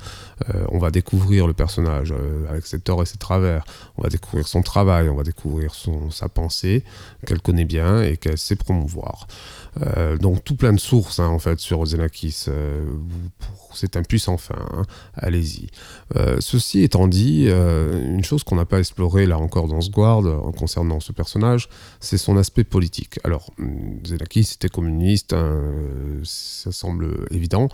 Euh, 0.49 0.65
on 0.69 0.79
va 0.79 0.91
découvrir 0.91 1.45
le 1.45 1.53
personnage 1.53 2.13
euh, 2.13 2.49
avec 2.49 2.65
ses 2.65 2.79
torts 2.79 3.03
et 3.03 3.05
ses 3.05 3.17
travers. 3.17 3.65
On 3.97 4.01
va 4.01 4.09
découvrir 4.09 4.47
son 4.47 4.61
travail, 4.61 5.09
on 5.09 5.15
va 5.15 5.23
découvrir 5.23 5.75
son, 5.75 6.09
sa 6.09 6.29
pensée 6.29 6.83
qu'elle 7.27 7.41
connaît 7.41 7.65
bien 7.65 8.01
et 8.01 8.15
qu'elle 8.15 8.37
sait 8.37 8.55
promouvoir. 8.55 9.27
Euh, 9.81 10.17
donc 10.17 10.43
tout 10.43 10.55
plein 10.55 10.71
de 10.71 10.79
sources 10.79 11.19
hein, 11.19 11.27
en 11.27 11.39
fait 11.39 11.59
sur 11.59 11.79
pour 13.39 13.75
c'est 13.75 13.97
un 13.97 14.03
puissant 14.03 14.37
fin, 14.37 14.67
hein. 14.71 14.83
allez-y. 15.15 15.67
Ceci 16.39 16.83
étant 16.83 17.07
dit, 17.07 17.47
une 17.47 18.23
chose 18.23 18.43
qu'on 18.43 18.55
n'a 18.55 18.65
pas 18.65 18.77
explorée 18.77 19.25
là 19.25 19.39
encore 19.39 19.67
dans 19.67 19.81
ce 19.81 19.89
Guard 19.89 20.21
concernant 20.55 20.99
ce 20.99 21.11
personnage, 21.11 21.69
c'est 21.99 22.19
son 22.19 22.37
aspect 22.37 22.63
politique. 22.63 23.19
Alors, 23.23 23.32
mm, 23.57 24.05
Zelakis 24.05 24.53
était 24.55 24.69
communiste, 24.69 25.33
hein, 25.33 25.61
ça 26.23 26.71
semble 26.71 27.27
évident, 27.31 27.67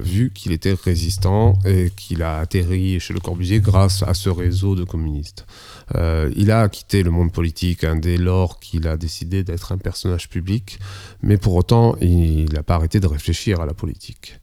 vu 0.00 0.30
qu'il 0.34 0.52
était 0.52 0.74
résistant 0.74 1.54
et 1.64 1.90
qu'il 1.96 2.22
a 2.22 2.38
atterri 2.38 3.00
chez 3.00 3.14
Le 3.14 3.20
Corbusier 3.20 3.60
grâce 3.60 4.02
à 4.02 4.14
ce 4.14 4.28
réseau 4.28 4.74
de 4.74 4.84
communistes. 4.84 5.46
il 5.94 6.50
a 6.50 6.68
quitté 6.68 7.02
le 7.02 7.10
monde 7.10 7.32
politique 7.32 7.84
hein, 7.84 7.96
dès 7.96 8.16
lors 8.16 8.60
qu'il 8.60 8.86
a 8.86 8.96
décidé 8.96 9.42
d'être 9.44 9.72
un 9.72 9.78
personnage 9.78 10.28
public, 10.28 10.78
mais 11.22 11.36
pour 11.36 11.54
autant, 11.54 11.96
il 12.00 12.52
n'a 12.52 12.62
pas 12.62 12.74
arrêté 12.76 13.00
de 13.00 13.06
réfléchir 13.06 13.60
à 13.60 13.66
la 13.66 13.74
politique 13.74 14.38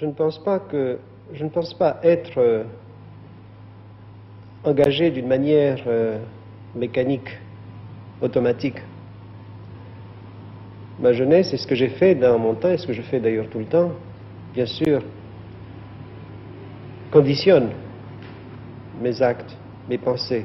je 0.00 0.06
ne 0.06 0.12
pense 0.12 0.38
pas 0.42 0.58
que 0.58 0.98
je 1.34 1.44
ne 1.44 1.50
pense 1.50 1.74
pas 1.74 2.00
être 2.02 2.38
euh, 2.38 2.64
engagé 4.64 5.10
d'une 5.10 5.28
manière 5.28 5.82
euh, 5.86 6.18
mécanique, 6.74 7.28
automatique. 8.22 8.78
Ma 11.00 11.14
jeunesse, 11.14 11.52
et 11.54 11.56
ce 11.56 11.66
que 11.66 11.74
j'ai 11.74 11.88
fait 11.88 12.14
dans 12.14 12.38
mon 12.38 12.54
temps, 12.54 12.68
et 12.68 12.76
ce 12.76 12.86
que 12.86 12.92
je 12.92 13.00
fais 13.00 13.20
d'ailleurs 13.20 13.48
tout 13.48 13.58
le 13.58 13.64
temps, 13.64 13.92
bien 14.52 14.66
sûr, 14.66 15.02
conditionne 17.10 17.70
mes 19.00 19.22
actes, 19.22 19.56
mes 19.88 19.96
pensées. 19.96 20.44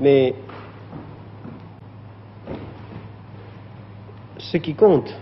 Mais 0.00 0.34
ce 4.38 4.56
qui 4.56 4.74
compte, 4.74 5.14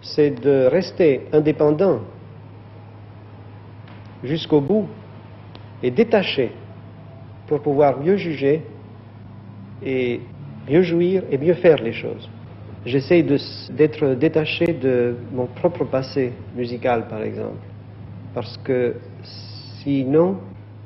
c'est 0.00 0.30
de 0.30 0.66
rester 0.66 1.28
indépendant 1.32 2.00
jusqu'au 4.24 4.60
bout 4.60 4.88
et 5.80 5.92
détaché 5.92 6.52
pour 7.46 7.60
pouvoir 7.60 8.00
mieux 8.00 8.16
juger 8.16 8.64
et 9.84 10.20
mieux 10.68 10.82
jouir 10.82 11.22
et 11.30 11.38
mieux 11.38 11.54
faire 11.54 11.82
les 11.82 11.92
choses. 11.92 12.28
J'essaie 12.84 13.22
d'être 13.22 14.14
détaché 14.14 14.66
de 14.66 15.14
mon 15.32 15.46
propre 15.46 15.84
passé 15.84 16.32
musical, 16.56 17.06
par 17.08 17.22
exemple, 17.22 17.64
parce 18.34 18.56
que 18.58 18.96
sinon, 19.82 20.38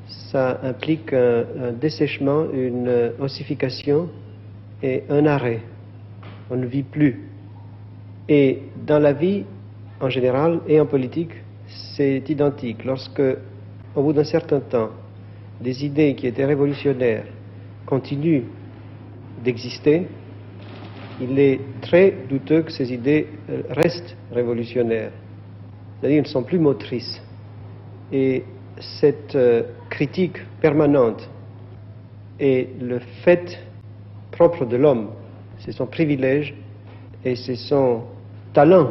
ça 0.07 0.59
implique 0.63 1.11
un, 1.13 1.45
un 1.61 1.71
dessèchement, 1.71 2.45
une 2.53 3.11
ossification 3.19 4.09
et 4.83 5.03
un 5.09 5.25
arrêt. 5.25 5.61
On 6.51 6.55
ne 6.55 6.65
vit 6.65 6.83
plus. 6.83 7.23
Et 8.29 8.59
dans 8.85 8.99
la 8.99 9.13
vie, 9.13 9.43
en 9.99 10.09
général, 10.09 10.59
et 10.67 10.79
en 10.79 10.85
politique, 10.85 11.31
c'est 11.95 12.29
identique. 12.29 12.85
Lorsque, 12.85 13.21
au 13.95 14.03
bout 14.03 14.13
d'un 14.13 14.23
certain 14.23 14.59
temps, 14.59 14.89
des 15.59 15.83
idées 15.85 16.13
qui 16.15 16.27
étaient 16.27 16.45
révolutionnaires 16.45 17.25
continuent 17.85 18.43
d'exister, 19.43 20.07
il 21.19 21.39
est 21.39 21.59
très 21.81 22.13
douteux 22.29 22.61
que 22.61 22.71
ces 22.71 22.93
idées 22.93 23.27
euh, 23.49 23.61
restent 23.69 24.15
révolutionnaires. 24.31 25.11
C'est-à-dire 25.99 26.21
ne 26.21 26.27
sont 26.27 26.43
plus 26.43 26.59
motrices. 26.59 27.21
Et 28.11 28.43
cette 28.79 29.35
euh, 29.35 29.63
critique 29.89 30.37
permanente 30.61 31.29
est 32.39 32.69
le 32.79 32.99
fait 33.23 33.59
propre 34.31 34.65
de 34.65 34.77
l'homme, 34.77 35.09
c'est 35.59 35.71
son 35.71 35.87
privilège 35.87 36.53
et 37.25 37.35
c'est 37.35 37.55
son 37.55 38.03
talent 38.53 38.89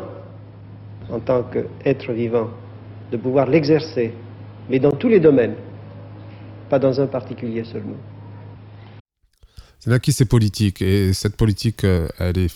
en 1.11 1.21
tant 1.21 1.45
qu'être 1.45 2.13
vivant 2.13 2.49
de 3.13 3.17
pouvoir 3.17 3.47
l'exercer, 3.47 4.13
mais 4.69 4.81
dans 4.81 4.91
tous 4.91 5.09
les 5.09 5.21
domaines, 5.21 5.55
pas 6.69 6.81
dans 6.81 7.01
un 7.01 7.07
particulier 7.07 7.63
seulement. 7.63 7.97
C'est 9.81 9.91
là 9.91 9.99
c'est 10.03 10.25
politique 10.25 10.83
et 10.83 11.13
cette 11.13 11.37
politique, 11.37 11.85
euh, 11.85 12.09
elle 12.19 12.39
est 12.39 12.55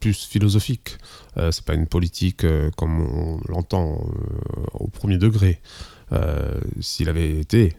plus 0.00 0.26
philosophique. 0.26 0.98
Euh, 1.36 1.50
c'est 1.52 1.64
pas 1.64 1.74
une 1.74 1.86
politique 1.86 2.44
euh, 2.44 2.70
comme 2.76 3.00
on 3.00 3.40
l'entend 3.48 4.06
au 4.74 4.88
premier 4.88 5.18
degré. 5.18 5.60
S'il 6.80 7.08
avait 7.08 7.40
été, 7.40 7.74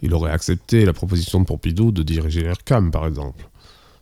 il 0.00 0.14
aurait 0.14 0.30
accepté 0.30 0.84
la 0.84 0.92
proposition 0.92 1.40
de 1.40 1.44
Pompidou 1.44 1.90
de 1.90 2.04
diriger 2.04 2.42
l'ERCAM, 2.42 2.92
par 2.92 3.06
exemple. 3.06 3.50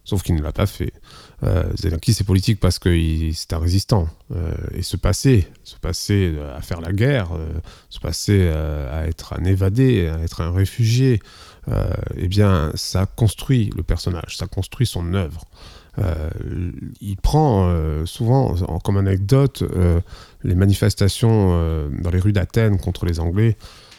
Sauf 0.09 0.23
qu'il 0.23 0.37
ne 0.37 0.43
l'a 0.43 0.53
pas 0.53 0.65
fait. 0.65 0.95
Euh, 1.43 1.65
Zelensky, 1.77 2.15
c'est 2.15 2.25
politique 2.25 2.61
parce 2.61 2.79
que 2.79 2.89
c'est 3.35 3.53
un 3.53 3.59
résistant. 3.59 4.09
Euh, 4.35 4.55
et 4.73 4.81
se 4.81 4.97
passer, 4.97 5.47
se 5.65 5.77
passer 5.77 6.35
à 6.57 6.63
faire 6.63 6.81
la 6.81 6.93
guerre, 6.93 7.33
euh, 7.37 7.47
se 7.91 8.01
passer 8.01 8.39
euh, 8.41 9.03
à 9.03 9.07
être 9.07 9.35
un 9.39 9.45
évadé, 9.45 10.09
à 10.09 10.21
être 10.21 10.41
un 10.41 10.51
réfugié, 10.51 11.21
eh 12.17 12.29
bien, 12.29 12.71
ça 12.75 13.07
construit 13.07 13.71
le 13.77 13.83
personnage, 13.83 14.37
ça 14.37 14.47
construit 14.47 14.87
son 14.87 15.15
œuvre. 15.15 15.45
il 17.01 17.17
prend 17.17 17.71
souvent 18.07 18.55
comme 18.85 18.97
anecdote 18.97 19.63
les 20.45 20.55
manifestations 20.55 21.89
dans 21.91 22.11
les 22.11 22.21
rues 22.21 22.33
d'Athènes 22.33 22.79
contre 22.79 23.05
les 23.05 23.21
Anglais 23.21 23.57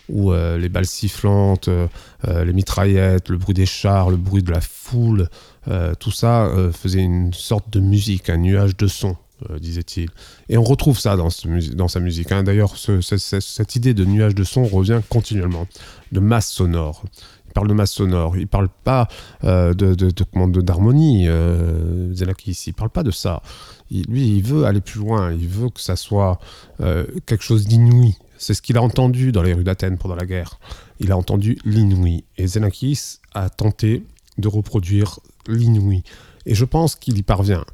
où 0.08 0.32
les 0.34 0.70
balles 0.70 0.88
sifflantes, 0.88 1.70
les 2.28 2.54
mitraillettes, 2.54 3.30
le 3.30 3.38
bruit 3.38 3.54
des 3.54 3.68
chars, 3.68 4.10
le 4.10 4.18
bruit 4.18 4.42
de 4.42 4.52
la 4.52 4.62
foule, 4.62 5.30
euh, 5.68 5.94
tout 6.00 6.12
ça 6.12 6.46
euh, 6.46 6.72
faisait 6.72 7.02
une 7.02 7.34
sorte 7.34 7.70
de 7.70 7.80
musique, 7.80 8.30
un 8.30 8.38
nuage 8.38 8.76
de 8.78 8.88
son, 8.88 9.18
euh, 9.50 9.60
disait-il. 9.60 10.10
Et 10.48 10.58
on 10.58 10.64
retrouve 10.64 11.00
ça 11.00 11.16
dans, 11.16 11.30
dans 11.76 11.88
sa 11.88 12.00
musique. 12.00 12.32
Hein. 12.32 12.44
D'ailleurs, 12.44 12.76
cette 12.78 13.76
idée 13.76 13.94
de 13.94 14.06
nuage 14.06 14.36
de 14.36 14.44
son 14.44 14.64
revient 14.66 15.02
continuellement, 15.10 15.68
de 16.12 16.20
masse 16.20 16.50
sonore. 16.50 17.04
Il 17.60 17.64
parle 17.64 17.68
de 17.68 17.74
masse 17.74 17.92
sonore, 17.92 18.38
il 18.38 18.48
parle 18.48 18.70
pas 18.86 19.10
de, 19.44 19.74
de, 19.74 20.62
d'harmonie, 20.62 21.28
euh, 21.28 22.14
Zelakis, 22.14 22.64
il 22.68 22.74
parle 22.74 22.90
pas 22.90 23.04
de 23.04 23.12
ça. 23.12 23.42
lui, 23.92 24.38
il 24.38 24.44
veut 24.44 24.64
aller 24.64 24.80
plus 24.80 25.00
loin, 25.00 25.34
il 25.34 25.48
veut 25.48 25.70
que 25.70 25.82
ça 25.82 25.98
soit 25.98 26.40
quelque 27.26 27.44
chose 27.44 27.68
d'inouï. 27.68 28.16
C'est 28.38 28.54
ce 28.54 28.62
qu'il 28.62 28.78
a 28.78 28.82
entendu 28.82 29.34
dans 29.34 29.42
les 29.42 29.54
rues 29.54 29.66
d'Athènes 29.66 29.98
pendant 29.98 30.16
la 30.16 30.26
guerre. 30.26 30.60
Il 31.02 31.12
a 31.12 31.18
entendu 31.18 31.58
l'inouï. 31.66 32.24
Et 32.38 32.48
Zenakis 32.48 33.20
a 33.34 33.50
tenté 33.50 34.06
de 34.38 34.48
reproduire 34.48 35.20
l'inouï. 35.48 36.04
Et 36.46 36.56
je 36.56 36.64
pense 36.64 36.96
qu'il 36.96 37.18
y 37.18 37.24
parvient. 37.24 37.66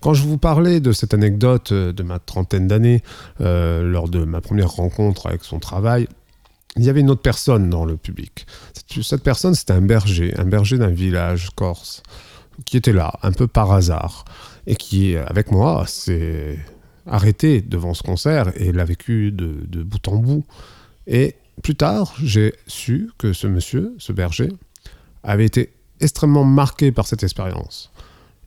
Quand 0.00 0.14
je 0.14 0.22
vous 0.22 0.38
parlais 0.38 0.80
de 0.80 0.90
cette 0.90 1.14
anecdote 1.14 1.70
euh, 1.70 1.92
de 1.92 2.02
ma 2.02 2.18
trentaine 2.18 2.66
d'années, 2.66 3.02
euh, 3.40 3.82
lors 3.82 4.08
de 4.08 4.24
ma 4.24 4.40
première 4.40 4.70
rencontre 4.70 5.28
avec 5.28 5.44
son 5.44 5.60
travail, 5.60 6.08
il 6.76 6.84
y 6.84 6.90
avait 6.90 7.00
une 7.00 7.10
autre 7.10 7.22
personne 7.22 7.68
dans 7.68 7.84
le 7.84 7.96
public. 7.96 8.46
Cette, 9.02 9.22
personne, 9.22 9.54
c'était 9.54 9.72
un 9.72 9.82
berger, 9.82 10.34
un 10.38 10.44
berger 10.44 10.78
d'un 10.78 10.90
village 10.90 11.50
corse, 11.54 12.02
qui 12.64 12.76
était 12.76 12.92
là, 12.92 13.12
un 13.22 13.32
peu 13.32 13.46
par 13.46 13.72
hasard, 13.72 14.24
et 14.66 14.76
qui, 14.76 15.16
avec 15.16 15.50
moi, 15.50 15.84
s'est 15.86 16.58
arrêté 17.06 17.60
devant 17.60 17.94
ce 17.94 18.02
concert 18.02 18.52
et 18.56 18.72
l'a 18.72 18.84
vécu 18.84 19.32
de, 19.32 19.82
bout 19.82 20.08
en 20.08 20.16
bout. 20.16 20.44
Et 21.06 21.34
plus 21.62 21.74
tard, 21.74 22.14
j'ai 22.22 22.54
su 22.66 23.10
que 23.18 23.32
ce 23.32 23.46
monsieur, 23.46 23.94
ce 23.98 24.12
berger, 24.12 24.48
avait 25.22 25.44
été 25.44 25.72
extrêmement 26.00 26.44
marqué 26.44 26.92
par 26.92 27.06
cette 27.06 27.22
expérience. 27.22 27.90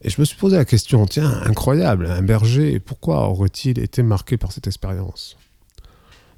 Et 0.02 0.10
je 0.10 0.20
me 0.20 0.24
suis 0.24 0.36
posé 0.36 0.56
la 0.56 0.64
question, 0.64 1.06
tiens, 1.06 1.40
incroyable, 1.44 2.06
un 2.06 2.22
berger, 2.22 2.80
pourquoi 2.80 3.28
aurait-il 3.28 3.78
été 3.78 4.02
marqué 4.02 4.36
par 4.36 4.52
cette 4.52 4.66
expérience? 4.66 5.36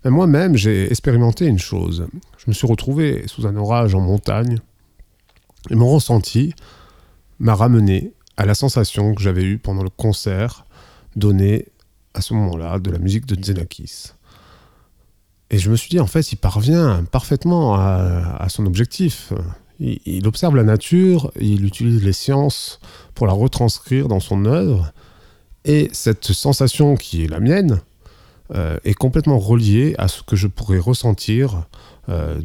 Moi-même, 0.04 0.56
j'ai 0.56 0.90
expérimenté 0.90 1.46
une 1.46 1.58
chose. 1.58 2.06
Je 2.38 2.44
me 2.46 2.52
suis 2.52 2.66
retrouvé 2.66 3.24
sous 3.26 3.46
un 3.46 3.56
orage 3.56 3.94
en 3.94 4.00
montagne, 4.00 4.58
et 5.70 5.74
mon 5.74 5.88
ressenti 5.88 6.54
m'a 7.38 7.54
ramené 7.54 8.12
à 8.36 8.46
la 8.46 8.54
sensation 8.54 9.14
que 9.14 9.22
j'avais 9.22 9.42
eue 9.42 9.58
pendant 9.58 9.82
le 9.82 9.90
concert 9.90 10.66
donné 11.16 11.66
à 12.14 12.20
ce 12.20 12.34
moment-là 12.34 12.78
de 12.78 12.90
la 12.90 12.98
musique 12.98 13.26
de 13.26 13.34
Xenakis. 13.34 14.12
Et 15.50 15.58
je 15.58 15.70
me 15.70 15.76
suis 15.76 15.90
dit, 15.90 16.00
en 16.00 16.06
fait, 16.06 16.32
il 16.32 16.36
parvient 16.36 17.04
parfaitement 17.04 17.74
à 17.74 18.46
son 18.48 18.66
objectif 18.66 19.32
il, 19.80 20.26
observe 20.26 20.56
la 20.56 20.64
nature, 20.64 21.30
il 21.40 21.64
utilise 21.64 22.02
les 22.02 22.12
sciences 22.12 22.80
pour 23.14 23.26
la 23.26 23.32
retranscrire 23.32 24.08
dans 24.08 24.20
son 24.20 24.44
œuvre, 24.44 24.92
et 25.64 25.88
cette 25.92 26.32
sensation 26.32 26.96
qui 26.96 27.24
est 27.24 27.28
la 27.28 27.40
mienne 27.40 27.80
est 28.54 28.94
complètement 28.94 29.38
reliée 29.38 29.94
à 29.98 30.08
ce 30.08 30.22
que 30.22 30.36
je 30.36 30.46
pourrais 30.46 30.78
ressentir 30.78 31.66
euh, 32.08 32.36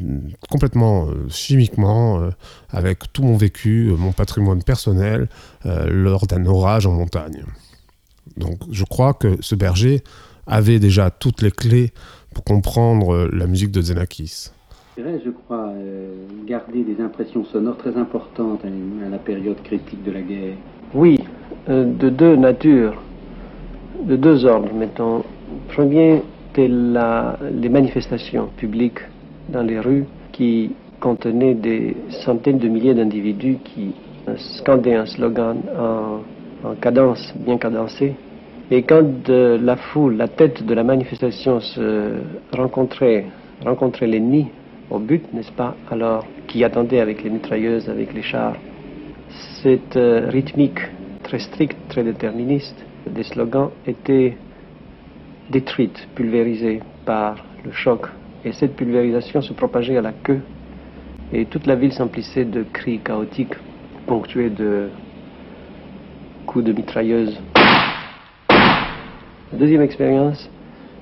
complètement 0.49 1.07
euh, 1.07 1.29
chimiquement 1.29 2.29
avec 2.69 3.13
tout 3.13 3.23
mon 3.23 3.37
vécu, 3.37 3.93
mon 3.97 4.11
patrimoine 4.11 4.63
personnel 4.63 5.29
lors 5.65 6.27
d'un 6.27 6.45
orage 6.45 6.85
en 6.85 6.93
montagne. 6.93 7.45
Donc 8.37 8.57
je 8.71 8.83
crois 8.83 9.13
que 9.13 9.37
ce 9.41 9.55
berger 9.55 10.03
avait 10.47 10.79
déjà 10.79 11.09
toutes 11.09 11.41
les 11.41 11.51
clés 11.51 11.93
pour 12.33 12.43
comprendre 12.43 13.29
la 13.31 13.47
musique 13.47 13.71
de 13.71 13.81
Xenakis 13.81 14.51
je 14.97 15.29
crois, 15.29 15.69
euh, 15.75 16.13
garder 16.45 16.83
des 16.83 17.01
impressions 17.01 17.43
sonores 17.45 17.77
très 17.77 17.95
importantes 17.97 18.61
à, 18.63 19.09
la 19.09 19.17
période 19.17 19.61
critique 19.63 20.03
de 20.03 20.11
la 20.11 20.21
guerre. 20.21 20.55
Oui, 20.93 21.19
euh, 21.69 21.85
de 21.85 22.09
deux 22.09 22.35
natures, 22.35 23.01
de 24.03 24.15
deux 24.15 24.45
ordres, 24.45 24.73
mettons. 24.73 25.23
Premier, 25.69 26.21
c'est 26.55 26.67
les 26.67 27.69
manifestations 27.69 28.49
publiques 28.57 28.99
dans 29.49 29.63
les 29.63 29.79
rues 29.79 30.05
qui 30.31 30.71
contenaient 30.99 31.55
des 31.55 31.95
centaines 32.09 32.59
de 32.59 32.67
milliers 32.67 32.93
d'individus 32.93 33.57
qui 33.63 33.93
scandaient 34.37 34.95
un 34.95 35.05
slogan 35.05 35.57
en, 35.77 36.67
en 36.67 36.75
cadence, 36.75 37.33
bien 37.35 37.57
cadencée. 37.57 38.15
Et 38.71 38.83
quand 38.83 39.27
la 39.27 39.75
foule, 39.75 40.15
la 40.15 40.27
tête 40.27 40.65
de 40.65 40.73
la 40.73 40.83
manifestation 40.83 41.59
se 41.59 42.13
rencontrait, 42.55 43.25
rencontrait 43.63 44.07
l'ennemi, 44.07 44.47
au 44.89 44.99
but, 44.99 45.33
n'est-ce 45.33 45.51
pas, 45.51 45.75
alors, 45.91 46.25
qui 46.47 46.63
attendait 46.63 46.99
avec 46.99 47.23
les 47.23 47.29
mitrailleuses, 47.29 47.89
avec 47.89 48.13
les 48.13 48.21
chars. 48.21 48.55
Cette 49.61 49.97
euh, 49.97 50.29
rythmique 50.29 50.79
très 51.23 51.39
stricte, 51.39 51.77
très 51.89 52.03
déterministe 52.03 52.75
des 53.09 53.23
slogans 53.23 53.69
était 53.87 54.37
détruite, 55.49 56.08
pulvérisée 56.15 56.82
par 57.06 57.43
le 57.63 57.71
choc. 57.71 58.08
Et 58.45 58.51
cette 58.51 58.75
pulvérisation 58.75 59.41
se 59.41 59.53
propageait 59.53 59.97
à 59.97 60.01
la 60.01 60.12
queue. 60.12 60.41
Et 61.32 61.45
toute 61.45 61.65
la 61.65 61.75
ville 61.75 61.93
s'emplissait 61.93 62.45
de 62.45 62.63
cris 62.63 62.99
chaotiques, 62.99 63.56
ponctués 64.06 64.49
de 64.49 64.89
coups 66.45 66.65
de 66.65 66.73
mitrailleuses. 66.73 67.39
La 68.49 69.58
deuxième 69.60 69.82
expérience 69.82 70.49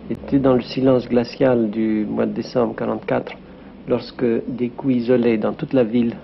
était 0.10 0.40
dans 0.40 0.54
le 0.54 0.62
silence 0.62 1.08
glacial 1.08 1.70
du 1.70 2.06
mois 2.06 2.26
de 2.26 2.34
décembre 2.34 2.74
1944 2.80 3.34
lorsque 3.88 4.26
des 4.48 4.70
coups 4.70 4.96
isolés 4.96 5.38
dans 5.38 5.54
toute 5.54 5.74
la 5.74 5.84
ville 5.84 6.16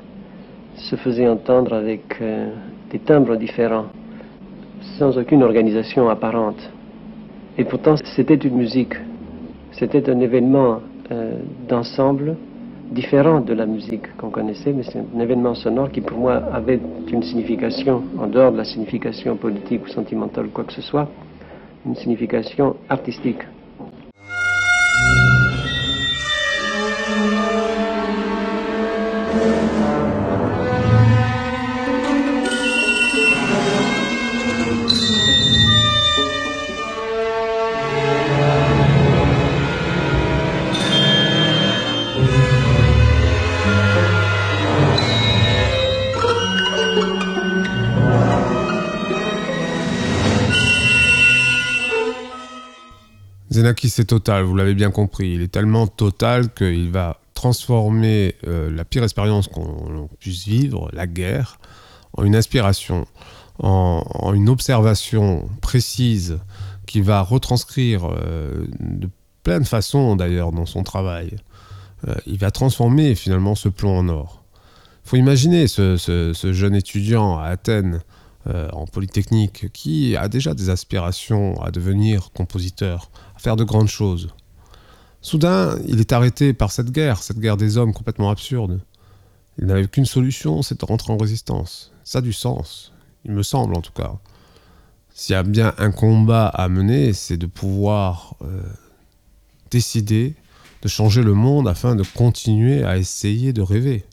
se 0.75 0.95
faisaient 0.95 1.27
entendre 1.27 1.73
avec 1.73 2.17
euh, 2.21 2.51
des 2.91 2.99
timbres 2.99 3.35
différents, 3.35 3.87
sans 4.97 5.17
aucune 5.17 5.43
organisation 5.43 6.09
apparente. 6.09 6.69
Et 7.57 7.63
pourtant, 7.63 7.95
c'était 8.15 8.35
une 8.35 8.55
musique. 8.55 8.93
C'était 9.71 10.09
un 10.09 10.19
événement 10.19 10.79
euh, 11.11 11.39
d'ensemble 11.67 12.35
différent 12.91 13.41
de 13.41 13.53
la 13.53 13.65
musique 13.65 14.15
qu'on 14.17 14.29
connaissait, 14.29 14.71
mais 14.73 14.83
c'est 14.83 14.99
un 14.99 15.19
événement 15.19 15.55
sonore 15.55 15.91
qui 15.91 16.01
pour 16.01 16.17
moi 16.17 16.35
avait 16.53 16.79
une 17.11 17.23
signification, 17.23 18.03
en 18.17 18.27
dehors 18.27 18.51
de 18.51 18.57
la 18.57 18.63
signification 18.63 19.35
politique 19.35 19.85
ou 19.85 19.89
sentimentale 19.89 20.45
ou 20.45 20.49
quoi 20.49 20.63
que 20.63 20.73
ce 20.73 20.81
soit, 20.81 21.07
une 21.85 21.95
signification 21.95 22.75
artistique. 22.89 23.41
Zenakis 53.57 53.89
c'est 53.89 54.05
total, 54.05 54.43
vous 54.43 54.55
l'avez 54.55 54.75
bien 54.75 54.91
compris. 54.91 55.33
Il 55.33 55.41
est 55.41 55.47
tellement 55.47 55.87
total 55.87 56.53
qu'il 56.53 56.91
va 56.91 57.19
transformer 57.33 58.35
euh, 58.45 58.69
la 58.69 58.85
pire 58.85 59.03
expérience 59.03 59.47
qu'on 59.47 60.07
puisse 60.19 60.45
vivre, 60.45 60.91
la 60.93 61.07
guerre, 61.07 61.59
en 62.13 62.23
une 62.23 62.35
inspiration, 62.35 63.07
en, 63.57 64.31
une 64.35 64.47
observation 64.47 65.49
précise 65.59 66.37
qui 66.85 67.01
va 67.01 67.21
retranscrire 67.21 68.05
euh, 68.05 68.67
de 68.79 69.09
plein 69.41 69.59
de 69.59 69.65
façons 69.65 70.15
d'ailleurs 70.15 70.51
dans 70.51 70.67
son 70.67 70.83
travail. 70.83 71.35
Euh, 72.07 72.13
il 72.27 72.37
va 72.37 72.51
transformer 72.51 73.15
finalement 73.15 73.55
ce 73.55 73.69
plomb 73.69 73.97
en 73.97 74.07
or. 74.07 74.43
Il 75.03 75.09
faut 75.09 75.17
imaginer 75.17 75.67
ce, 75.67 76.51
jeune 76.51 76.75
étudiant 76.75 77.39
à 77.39 77.45
Athènes 77.45 78.01
en 78.71 78.85
Polytechnique 78.85 79.73
qui 79.73 80.15
a 80.15 80.29
déjà 80.29 80.53
des 80.53 80.69
aspirations 80.69 81.61
à 81.61 81.69
devenir 81.69 82.31
compositeur, 82.31 83.09
faire 83.37 83.55
de 83.55 83.63
grandes 83.63 83.87
choses. 83.87 84.29
Soudain, 85.21 85.77
il 85.87 85.99
est 85.99 86.13
arrêté 86.13 86.53
par 86.53 86.71
cette 86.71 86.91
guerre, 86.91 87.21
cette 87.21 87.39
guerre 87.39 87.57
des 87.57 87.77
hommes 87.77 87.93
complètement 87.93 88.29
absurde. 88.29 88.79
Il 89.59 89.65
n'avait 89.65 89.87
qu'une 89.87 90.05
solution, 90.05 90.61
c'est 90.61 90.79
de 90.79 90.85
rentrer 90.85 91.11
en 91.11 91.17
résistance. 91.17 91.91
Ça 92.03 92.19
a 92.19 92.21
du 92.21 92.33
sens, 92.33 92.93
il 93.25 93.31
me 93.31 93.43
semble 93.43 93.75
en 93.75 93.81
tout 93.81 93.91
cas. 93.91 94.13
S'il 95.13 95.33
y 95.33 95.35
a 95.35 95.43
bien 95.43 95.73
un 95.79 95.91
combat 95.91 96.47
à 96.47 96.69
mener, 96.69 97.11
c'est 97.13 97.37
de 97.37 97.47
pouvoir 97.47 98.35
euh, 98.43 98.61
décider 99.71 100.35
de 100.83 100.87
changer 100.87 101.23
le 101.23 101.33
monde 101.33 101.67
afin 101.67 101.95
de 101.95 102.03
continuer 102.03 102.83
à 102.83 102.97
essayer 102.97 103.51
de 103.51 103.61
rêver. 103.61 104.05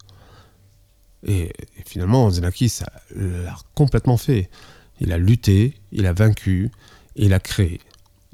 Et, 1.27 1.53
finalement, 1.85 2.31
Zenakis 2.31 2.81
l'a 3.15 3.57
complètement 3.75 4.17
fait. 4.17 4.51
Il 5.01 5.13
a 5.13 5.19
lutté, 5.19 5.75
il 5.93 6.07
a 6.07 6.13
vaincu, 6.13 6.71
il 7.17 7.35
a 7.35 7.39
créé 7.41 7.81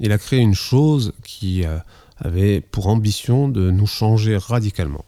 il 0.01 0.11
a 0.11 0.17
créé 0.17 0.39
une 0.39 0.55
chose 0.55 1.13
qui 1.23 1.63
euh, 1.63 1.77
avait 2.17 2.59
pour 2.59 2.87
ambition 2.87 3.47
de 3.47 3.69
nous 3.69 3.85
changer 3.85 4.35
radicalement. 4.35 5.05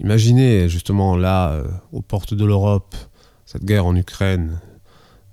Imaginez 0.00 0.68
justement 0.68 1.16
là, 1.16 1.52
euh, 1.52 1.68
aux 1.92 2.02
portes 2.02 2.34
de 2.34 2.44
l'Europe, 2.44 2.96
cette 3.46 3.64
guerre 3.64 3.86
en 3.86 3.94
Ukraine, 3.94 4.60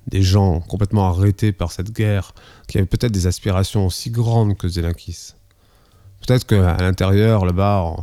des 0.07 0.21
gens 0.21 0.59
complètement 0.59 1.09
arrêtés 1.09 1.51
par 1.51 1.71
cette 1.71 1.91
guerre, 1.91 2.33
qui 2.67 2.77
avaient 2.77 2.85
peut-être 2.85 3.11
des 3.11 3.25
aspirations 3.25 3.87
aussi 3.87 4.11
grandes 4.11 4.55
que 4.55 4.67
Zelensky. 4.67 5.33
Peut-être 6.21 6.45
qu'à 6.45 6.77
l'intérieur, 6.77 7.45
là-bas, 7.45 7.95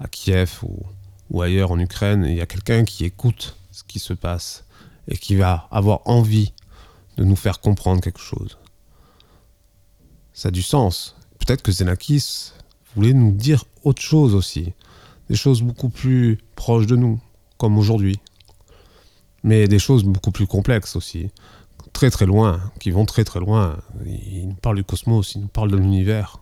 à 0.00 0.08
Kiev 0.08 0.60
ou 1.30 1.40
ailleurs 1.40 1.70
en 1.70 1.78
Ukraine, 1.78 2.24
il 2.24 2.34
y 2.34 2.40
a 2.40 2.46
quelqu'un 2.46 2.84
qui 2.84 3.04
écoute 3.04 3.56
ce 3.70 3.84
qui 3.84 4.00
se 4.00 4.12
passe 4.12 4.64
et 5.06 5.16
qui 5.16 5.36
va 5.36 5.68
avoir 5.70 6.00
envie 6.04 6.52
de 7.16 7.22
nous 7.22 7.36
faire 7.36 7.60
comprendre 7.60 8.00
quelque 8.00 8.20
chose 8.20 8.58
ça 10.34 10.48
a 10.48 10.50
du 10.50 10.62
sens. 10.62 11.16
Peut-être 11.38 11.62
que 11.62 11.72
Zenakis 11.72 12.52
voulait 12.94 13.14
nous 13.14 13.32
dire 13.32 13.64
autre 13.84 14.02
chose 14.02 14.34
aussi. 14.34 14.72
Des 15.30 15.36
choses 15.36 15.62
beaucoup 15.62 15.88
plus 15.88 16.38
proches 16.56 16.86
de 16.86 16.96
nous, 16.96 17.20
comme 17.56 17.78
aujourd'hui. 17.78 18.18
Mais 19.44 19.68
des 19.68 19.78
choses 19.78 20.04
beaucoup 20.04 20.32
plus 20.32 20.46
complexes 20.46 20.96
aussi. 20.96 21.30
Très 21.92 22.10
très 22.10 22.26
loin, 22.26 22.60
qui 22.80 22.90
vont 22.90 23.06
très 23.06 23.24
très 23.24 23.40
loin. 23.40 23.78
Il 24.04 24.48
nous 24.48 24.54
parle 24.54 24.76
du 24.76 24.84
cosmos, 24.84 25.36
il 25.36 25.42
nous 25.42 25.48
parle 25.48 25.70
de 25.70 25.76
l'univers. 25.76 26.40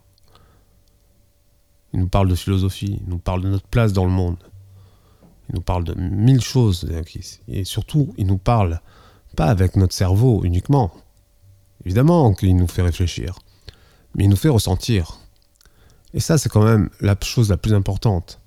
Il 1.93 2.01
nous 2.01 2.09
parle 2.09 2.29
de 2.29 2.35
philosophie, 2.35 3.01
il 3.03 3.09
nous 3.09 3.19
parle 3.19 3.43
de 3.43 3.49
notre 3.49 3.67
place 3.67 3.93
dans 3.93 4.07
le 4.07 4.11
monde. 4.11 4.39
Il 5.51 5.57
nous 5.57 5.61
parle 5.61 5.85
de 5.85 5.95
mille 5.95 6.41
choses, 6.41 6.87
Zenakis. 6.87 7.41
Et 7.49 7.65
surtout, 7.65 8.15
il 8.17 8.27
nous 8.27 8.39
parle 8.39 8.81
pas 9.37 9.47
avec 9.47 9.77
notre 9.77 9.95
cerveau 9.95 10.43
uniquement. 10.45 10.93
Évidemment 11.85 12.33
qu'il 12.33 12.57
nous 12.57 12.69
fait 12.69 12.83
réfléchir 12.83 13.39
mais 14.15 14.25
il 14.25 14.31
nous 14.31 14.37
fait 14.37 14.49
ressentir. 14.49 15.19
Et 16.15 16.21
ça, 16.21 16.39
c'est 16.39 16.49
quand 16.49 16.65
même 16.65 16.91
la 17.01 17.17
chose 17.23 17.51
la 17.51 17.57
plus 17.57 17.75
importante. 17.75 18.41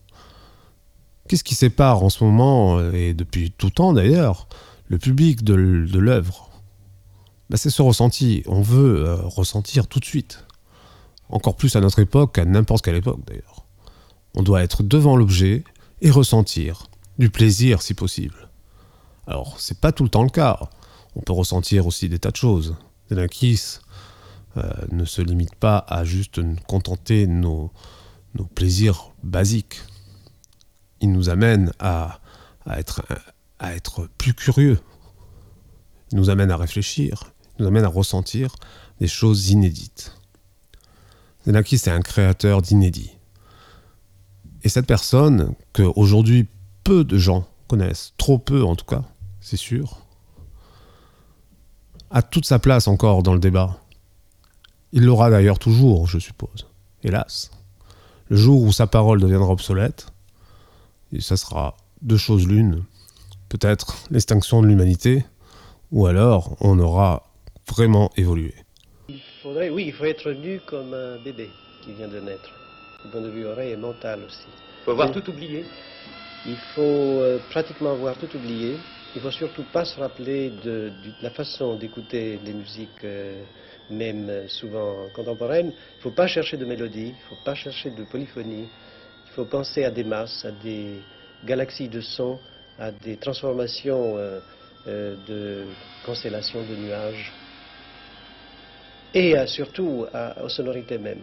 Qu'est-ce 1.28 1.44
qui 1.44 1.56
sépare 1.56 2.04
en 2.04 2.10
ce 2.10 2.24
moment, 2.24 2.80
et 2.92 3.14
depuis 3.14 3.52
tout 3.52 3.72
temps 3.72 3.94
d'ailleurs, 3.94 4.48
le 4.88 5.00
public 5.00 5.44
de, 5.44 5.56
l'œuvre? 5.56 6.52
Ben, 7.50 7.58
C'est 7.58 7.72
ce 7.72 7.82
ressenti. 7.82 8.44
On 8.46 8.62
veut 8.62 9.06
euh, 9.06 9.16
ressentir 9.16 9.88
tout 9.88 10.00
de 10.00 10.06
suite. 10.06 10.46
Encore 11.30 11.56
plus 11.56 11.76
à 11.76 11.82
notre 11.82 12.00
époque 12.00 12.36
qu'à 12.36 12.46
n'importe 12.46 12.86
quelle 12.86 12.96
époque 12.96 13.22
d'ailleurs. 13.26 13.66
On 14.36 14.44
doit 14.44 14.62
être 14.62 14.84
devant 14.84 15.16
l'objet 15.16 15.64
et 16.02 16.12
ressentir 16.12 16.88
du 17.18 17.32
plaisir 17.32 17.82
si 17.82 17.96
possible. 17.96 18.50
Alors, 19.26 19.60
c'est 19.60 19.80
pas 19.80 19.92
tout 19.92 20.04
le 20.04 20.10
temps 20.10 20.24
le 20.24 20.30
cas. 20.30 20.60
On 21.16 21.22
peut 21.22 21.34
ressentir 21.34 21.88
aussi 21.88 22.10
des 22.10 22.20
tas 22.20 22.32
de 22.32 22.36
choses. 22.36 22.76
Des 23.10 23.18
euh, 23.18 23.28
ne 24.92 25.06
se 25.06 25.22
limite 25.22 25.56
pas 25.56 25.86
à 25.88 26.04
juste 26.04 26.40
contenter 26.68 27.28
nos, 27.28 27.72
plaisirs 28.54 29.12
basiques. 29.24 29.82
Il 31.02 31.12
nous 31.12 31.30
amène 31.30 31.72
à, 31.80 32.20
être, 32.68 34.10
plus 34.18 34.34
curieux. 34.34 34.80
Il 36.12 36.18
nous 36.18 36.30
amène 36.30 36.52
à 36.52 36.58
réfléchir. 36.58 37.32
Il 37.58 37.64
nous 37.64 37.68
amène 37.68 37.86
à 37.86 37.90
ressentir 37.90 38.56
des 39.00 39.08
choses 39.08 39.50
inédites. 39.50 40.14
Zenaki, 41.46 41.78
c'est 41.78 41.92
un 41.92 42.02
créateur 42.02 42.62
d'inédit. 42.62 43.12
Et 44.64 44.70
cette 44.70 44.88
personne, 44.88 45.54
que 45.74 45.84
aujourd'hui 45.84 46.48
peu 46.84 47.04
de 47.04 47.18
gens 47.18 47.48
connaissent, 47.68 48.14
trop 48.18 48.40
peu 48.40 48.64
en 48.64 48.76
tout 48.76 48.86
cas, 48.86 49.04
c'est 49.42 49.58
sûr, 49.58 50.02
a 52.10 52.22
toute 52.22 52.46
sa 52.46 52.60
place 52.60 52.88
encore 52.88 53.24
dans 53.24 53.34
le 53.34 53.40
débat. 53.40 53.80
Il 54.96 55.04
l'aura 55.04 55.30
d'ailleurs 55.30 55.60
toujours, 55.60 56.08
je 56.08 56.20
suppose. 56.20 56.68
Hélas. 57.04 57.52
Le 58.30 58.38
jour 58.38 58.64
où 58.64 58.72
sa 58.72 58.88
parole 58.88 59.20
deviendra 59.20 59.52
obsolète, 59.52 60.08
et 61.12 61.20
ça 61.20 61.36
sera 61.36 61.76
deux 62.02 62.16
choses 62.16 62.48
l'une. 62.48 62.86
Peut-être 63.50 63.98
l'extinction 64.10 64.62
de 64.62 64.68
l'humanité, 64.68 65.26
ou 65.92 66.06
alors 66.06 66.56
on 66.62 66.80
aura 66.80 67.24
vraiment 67.68 68.10
évolué. 68.16 68.54
Il 69.10 69.20
faudrait, 69.44 69.70
oui, 69.70 69.84
il 69.88 69.94
faut 69.94 70.06
être 70.06 70.32
lu 70.32 70.62
comme 70.66 70.94
un 70.94 71.22
bébé 71.22 71.50
qui 71.84 71.92
vient 71.92 72.08
de 72.08 72.22
naître, 72.22 72.50
du 73.04 73.12
point 73.12 73.22
de 73.22 73.30
vue 73.30 73.46
oreille 73.46 73.74
et 73.74 73.78
mental 73.78 74.22
aussi. 74.26 74.48
Il 74.48 74.86
faut 74.86 74.92
avoir 74.92 75.12
tout 75.12 75.30
oublié. 75.30 75.66
Il 76.46 76.58
faut 76.74 76.82
euh, 76.82 77.40
pratiquement 77.50 77.92
avoir 77.92 78.16
tout 78.16 78.34
oublié. 78.34 78.78
Il 79.14 79.22
faut 79.22 79.32
surtout 79.32 79.66
pas 79.74 79.84
se 79.84 80.00
rappeler 80.00 80.54
de, 80.64 80.90
la 81.22 81.32
façon 81.32 81.76
d'écouter 81.76 82.40
les 82.46 82.54
musiques. 82.54 83.04
Euh, 83.04 83.44
même 83.90 84.48
souvent 84.48 85.10
contemporaine, 85.14 85.68
il 85.68 85.98
ne 85.98 86.02
faut 86.02 86.12
pas 86.12 86.28
chercher 86.28 86.58
de 86.58 86.66
mélodie, 86.66 87.08
il 87.08 87.12
ne 87.12 87.30
faut 87.30 87.38
pas 87.44 87.56
chercher 87.56 87.90
de 87.92 88.04
polyphonie, 88.04 88.68
il 89.26 89.32
faut 89.32 89.46
penser 89.46 89.84
à 89.84 89.92
des 89.92 90.04
masses, 90.04 90.46
à 90.46 90.52
des 90.52 91.02
galaxies 91.44 91.90
de 91.90 92.02
sons, 92.02 92.40
à 92.80 92.92
des 92.92 93.18
transformations 93.18 94.18
euh, 94.18 94.40
euh, 94.88 95.16
de 95.28 95.66
constellations 96.06 96.62
de 96.62 96.76
nuages, 96.76 97.32
et 99.14 99.34
surtout 99.48 100.06
aux 100.44 100.50
sonorités 100.50 100.98
mêmes. 100.98 101.22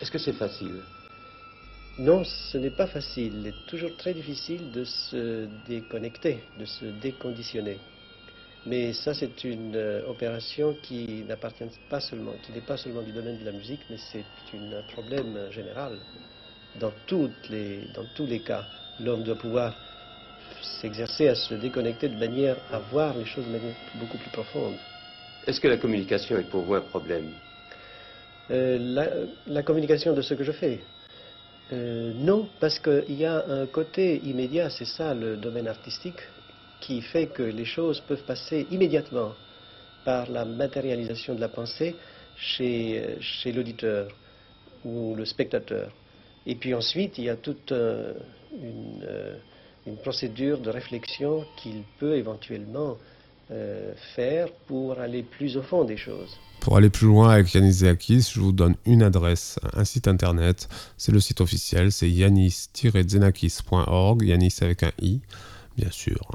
Est-ce 0.00 0.10
que 0.10 0.18
c'est 0.18 0.34
facile? 0.34 0.76
Non, 1.98 2.22
ce 2.24 2.58
n'est 2.58 2.70
pas 2.70 2.86
facile. 2.86 3.32
Il 3.40 3.46
est 3.46 3.66
toujours 3.66 3.96
très 3.96 4.12
difficile 4.12 4.70
de 4.70 4.84
se 4.84 5.46
déconnecter, 5.66 6.40
de 6.58 6.64
se 6.64 6.84
déconditionner. 6.84 7.78
Mais 8.66 8.94
ça, 8.94 9.12
c'est 9.12 9.44
une 9.44 9.76
euh, 9.76 10.08
opération 10.08 10.74
qui 10.82 11.22
n'appartient 11.28 11.64
pas 11.90 12.00
seulement, 12.00 12.32
qui 12.42 12.52
n'est 12.52 12.62
pas 12.62 12.78
seulement 12.78 13.02
du 13.02 13.12
domaine 13.12 13.38
de 13.38 13.44
la 13.44 13.52
musique, 13.52 13.80
mais 13.90 13.98
c'est 13.98 14.24
un 14.54 14.82
problème 14.92 15.50
général. 15.50 15.98
Dans, 16.80 16.92
toutes 17.06 17.48
les, 17.50 17.80
dans 17.94 18.04
tous 18.14 18.26
les 18.26 18.40
cas, 18.40 18.64
l'homme 19.00 19.22
doit 19.22 19.36
pouvoir 19.36 19.74
s'exercer 20.80 21.28
à 21.28 21.34
se 21.34 21.54
déconnecter 21.54 22.08
de 22.08 22.16
manière 22.16 22.56
à 22.72 22.78
voir 22.78 23.16
les 23.16 23.26
choses 23.26 23.44
de 23.44 23.50
manière 23.50 23.74
beaucoup 23.96 24.16
plus 24.16 24.30
profonde. 24.30 24.74
Est-ce 25.46 25.60
que 25.60 25.68
la 25.68 25.76
communication 25.76 26.38
est 26.38 26.48
pour 26.48 26.62
vous 26.62 26.74
un 26.74 26.80
problème? 26.80 27.26
La, 28.48 29.62
communication 29.62 30.14
de 30.14 30.22
ce 30.22 30.34
que 30.34 30.44
je 30.44 30.52
fais? 30.52 30.80
Non, 31.70 32.48
parce 32.60 32.78
qu'il 32.78 33.14
y 33.14 33.24
a 33.24 33.44
un 33.46 33.66
côté 33.66 34.20
immédiat, 34.24 34.70
c'est 34.70 34.84
ça 34.84 35.14
le 35.14 35.36
domaine 35.36 35.68
artistique, 35.68 36.20
qui 36.86 37.00
fait 37.00 37.26
que 37.26 37.42
les 37.42 37.64
choses 37.64 38.00
peuvent 38.00 38.24
passer 38.24 38.66
immédiatement 38.70 39.32
par 40.04 40.30
la 40.30 40.44
matérialisation 40.44 41.34
de 41.34 41.40
la 41.40 41.48
pensée 41.48 41.96
chez, 42.36 43.16
chez 43.20 43.52
l'auditeur 43.52 44.08
ou 44.84 45.14
le 45.14 45.24
spectateur. 45.24 45.90
Et 46.46 46.56
puis 46.56 46.74
ensuite, 46.74 47.16
il 47.16 47.24
y 47.24 47.30
a 47.30 47.36
toute 47.36 47.72
euh, 47.72 48.12
euh, 48.62 49.38
une, 49.86 49.96
procédure 49.96 50.60
de 50.60 50.68
réflexion 50.68 51.46
qu'il 51.56 51.84
peut 51.98 52.16
éventuellement 52.16 52.98
euh, 53.50 53.94
faire 54.14 54.52
pour 54.66 55.00
aller 55.00 55.22
plus 55.22 55.56
au 55.56 55.62
fond 55.62 55.84
des 55.84 55.96
choses. 55.96 56.36
Pour 56.60 56.76
aller 56.76 56.90
plus 56.90 57.06
loin 57.06 57.30
avec 57.30 57.54
Yanis 57.54 57.72
Zeakis, 57.72 58.32
je 58.34 58.40
vous 58.40 58.52
donne 58.52 58.76
une 58.84 59.02
adresse, 59.02 59.58
un 59.72 59.84
site 59.84 60.06
internet. 60.06 60.68
C'est 60.98 61.12
le 61.12 61.20
site 61.20 61.40
officiel, 61.40 61.92
c'est 61.92 62.10
yanis-zenakis.org, 62.10 64.22
Yanis 64.22 64.56
avec 64.60 64.82
un 64.82 64.92
i, 65.00 65.22
bien 65.76 65.90
sûr. 65.90 66.28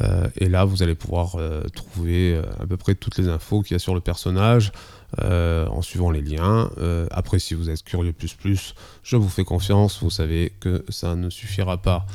Euh, 0.00 0.28
et 0.36 0.48
là, 0.48 0.64
vous 0.64 0.82
allez 0.82 0.94
pouvoir 0.94 1.36
euh, 1.36 1.62
trouver 1.74 2.34
euh, 2.34 2.42
à 2.60 2.66
peu 2.66 2.76
près 2.76 2.94
toutes 2.94 3.18
les 3.18 3.28
infos 3.28 3.62
qu'il 3.62 3.74
y 3.74 3.76
a 3.76 3.78
sur 3.78 3.94
le 3.94 4.00
personnage 4.00 4.72
en 5.18 5.82
suivant 5.82 6.10
les 6.10 6.22
liens. 6.22 6.70
après, 7.10 7.38
si 7.38 7.52
vous 7.52 7.68
êtes 7.68 7.82
curieux 7.82 8.14
plus 8.14 8.32
plus, 8.32 8.74
je 9.02 9.16
vous 9.16 9.28
fais 9.28 9.44
confiance. 9.44 10.02
Vous 10.02 10.08
savez 10.08 10.54
que 10.58 10.86
ça 10.88 11.16
ne 11.16 11.28
suffira 11.28 11.76
pas. 11.76 12.06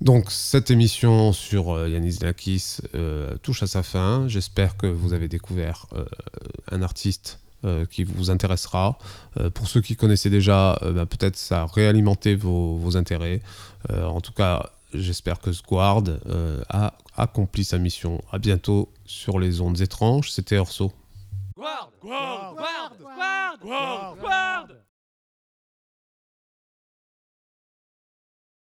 Donc 0.00 0.30
cette 0.30 0.70
émission 0.70 1.34
sur 1.34 1.86
Yanis 1.86 2.20
Lakis 2.22 2.78
touche 3.42 3.62
à 3.62 3.66
sa 3.66 3.82
fin. 3.82 4.26
J'espère 4.26 4.78
que 4.78 4.86
vous 4.86 5.12
avez 5.12 5.28
découvert 5.28 5.84
un 6.72 6.80
artiste 6.80 7.40
qui 7.90 8.04
vous 8.04 8.30
intéressera. 8.30 8.96
pour 9.52 9.68
ceux 9.68 9.82
qui 9.82 9.94
connaissaient 9.94 10.30
déjà, 10.30 10.80
bah, 10.80 11.04
peut-être 11.04 11.36
ça 11.36 11.60
a 11.60 11.66
réalimenté 11.66 12.36
vos, 12.36 12.78
vos 12.78 12.96
intérêts. 12.96 13.42
en 13.90 14.22
tout 14.22 14.32
cas, 14.32 14.70
J'espère 14.94 15.40
que 15.40 15.52
Squard 15.52 16.04
euh, 16.26 16.62
a 16.68 16.94
accompli 17.16 17.64
sa 17.64 17.78
mission. 17.78 18.22
À 18.32 18.38
bientôt 18.38 18.90
sur 19.04 19.38
les 19.38 19.60
ondes 19.60 19.80
étranges. 19.80 20.30
C'était 20.30 20.56
Orso. 20.58 20.92
Guard. 23.62 24.68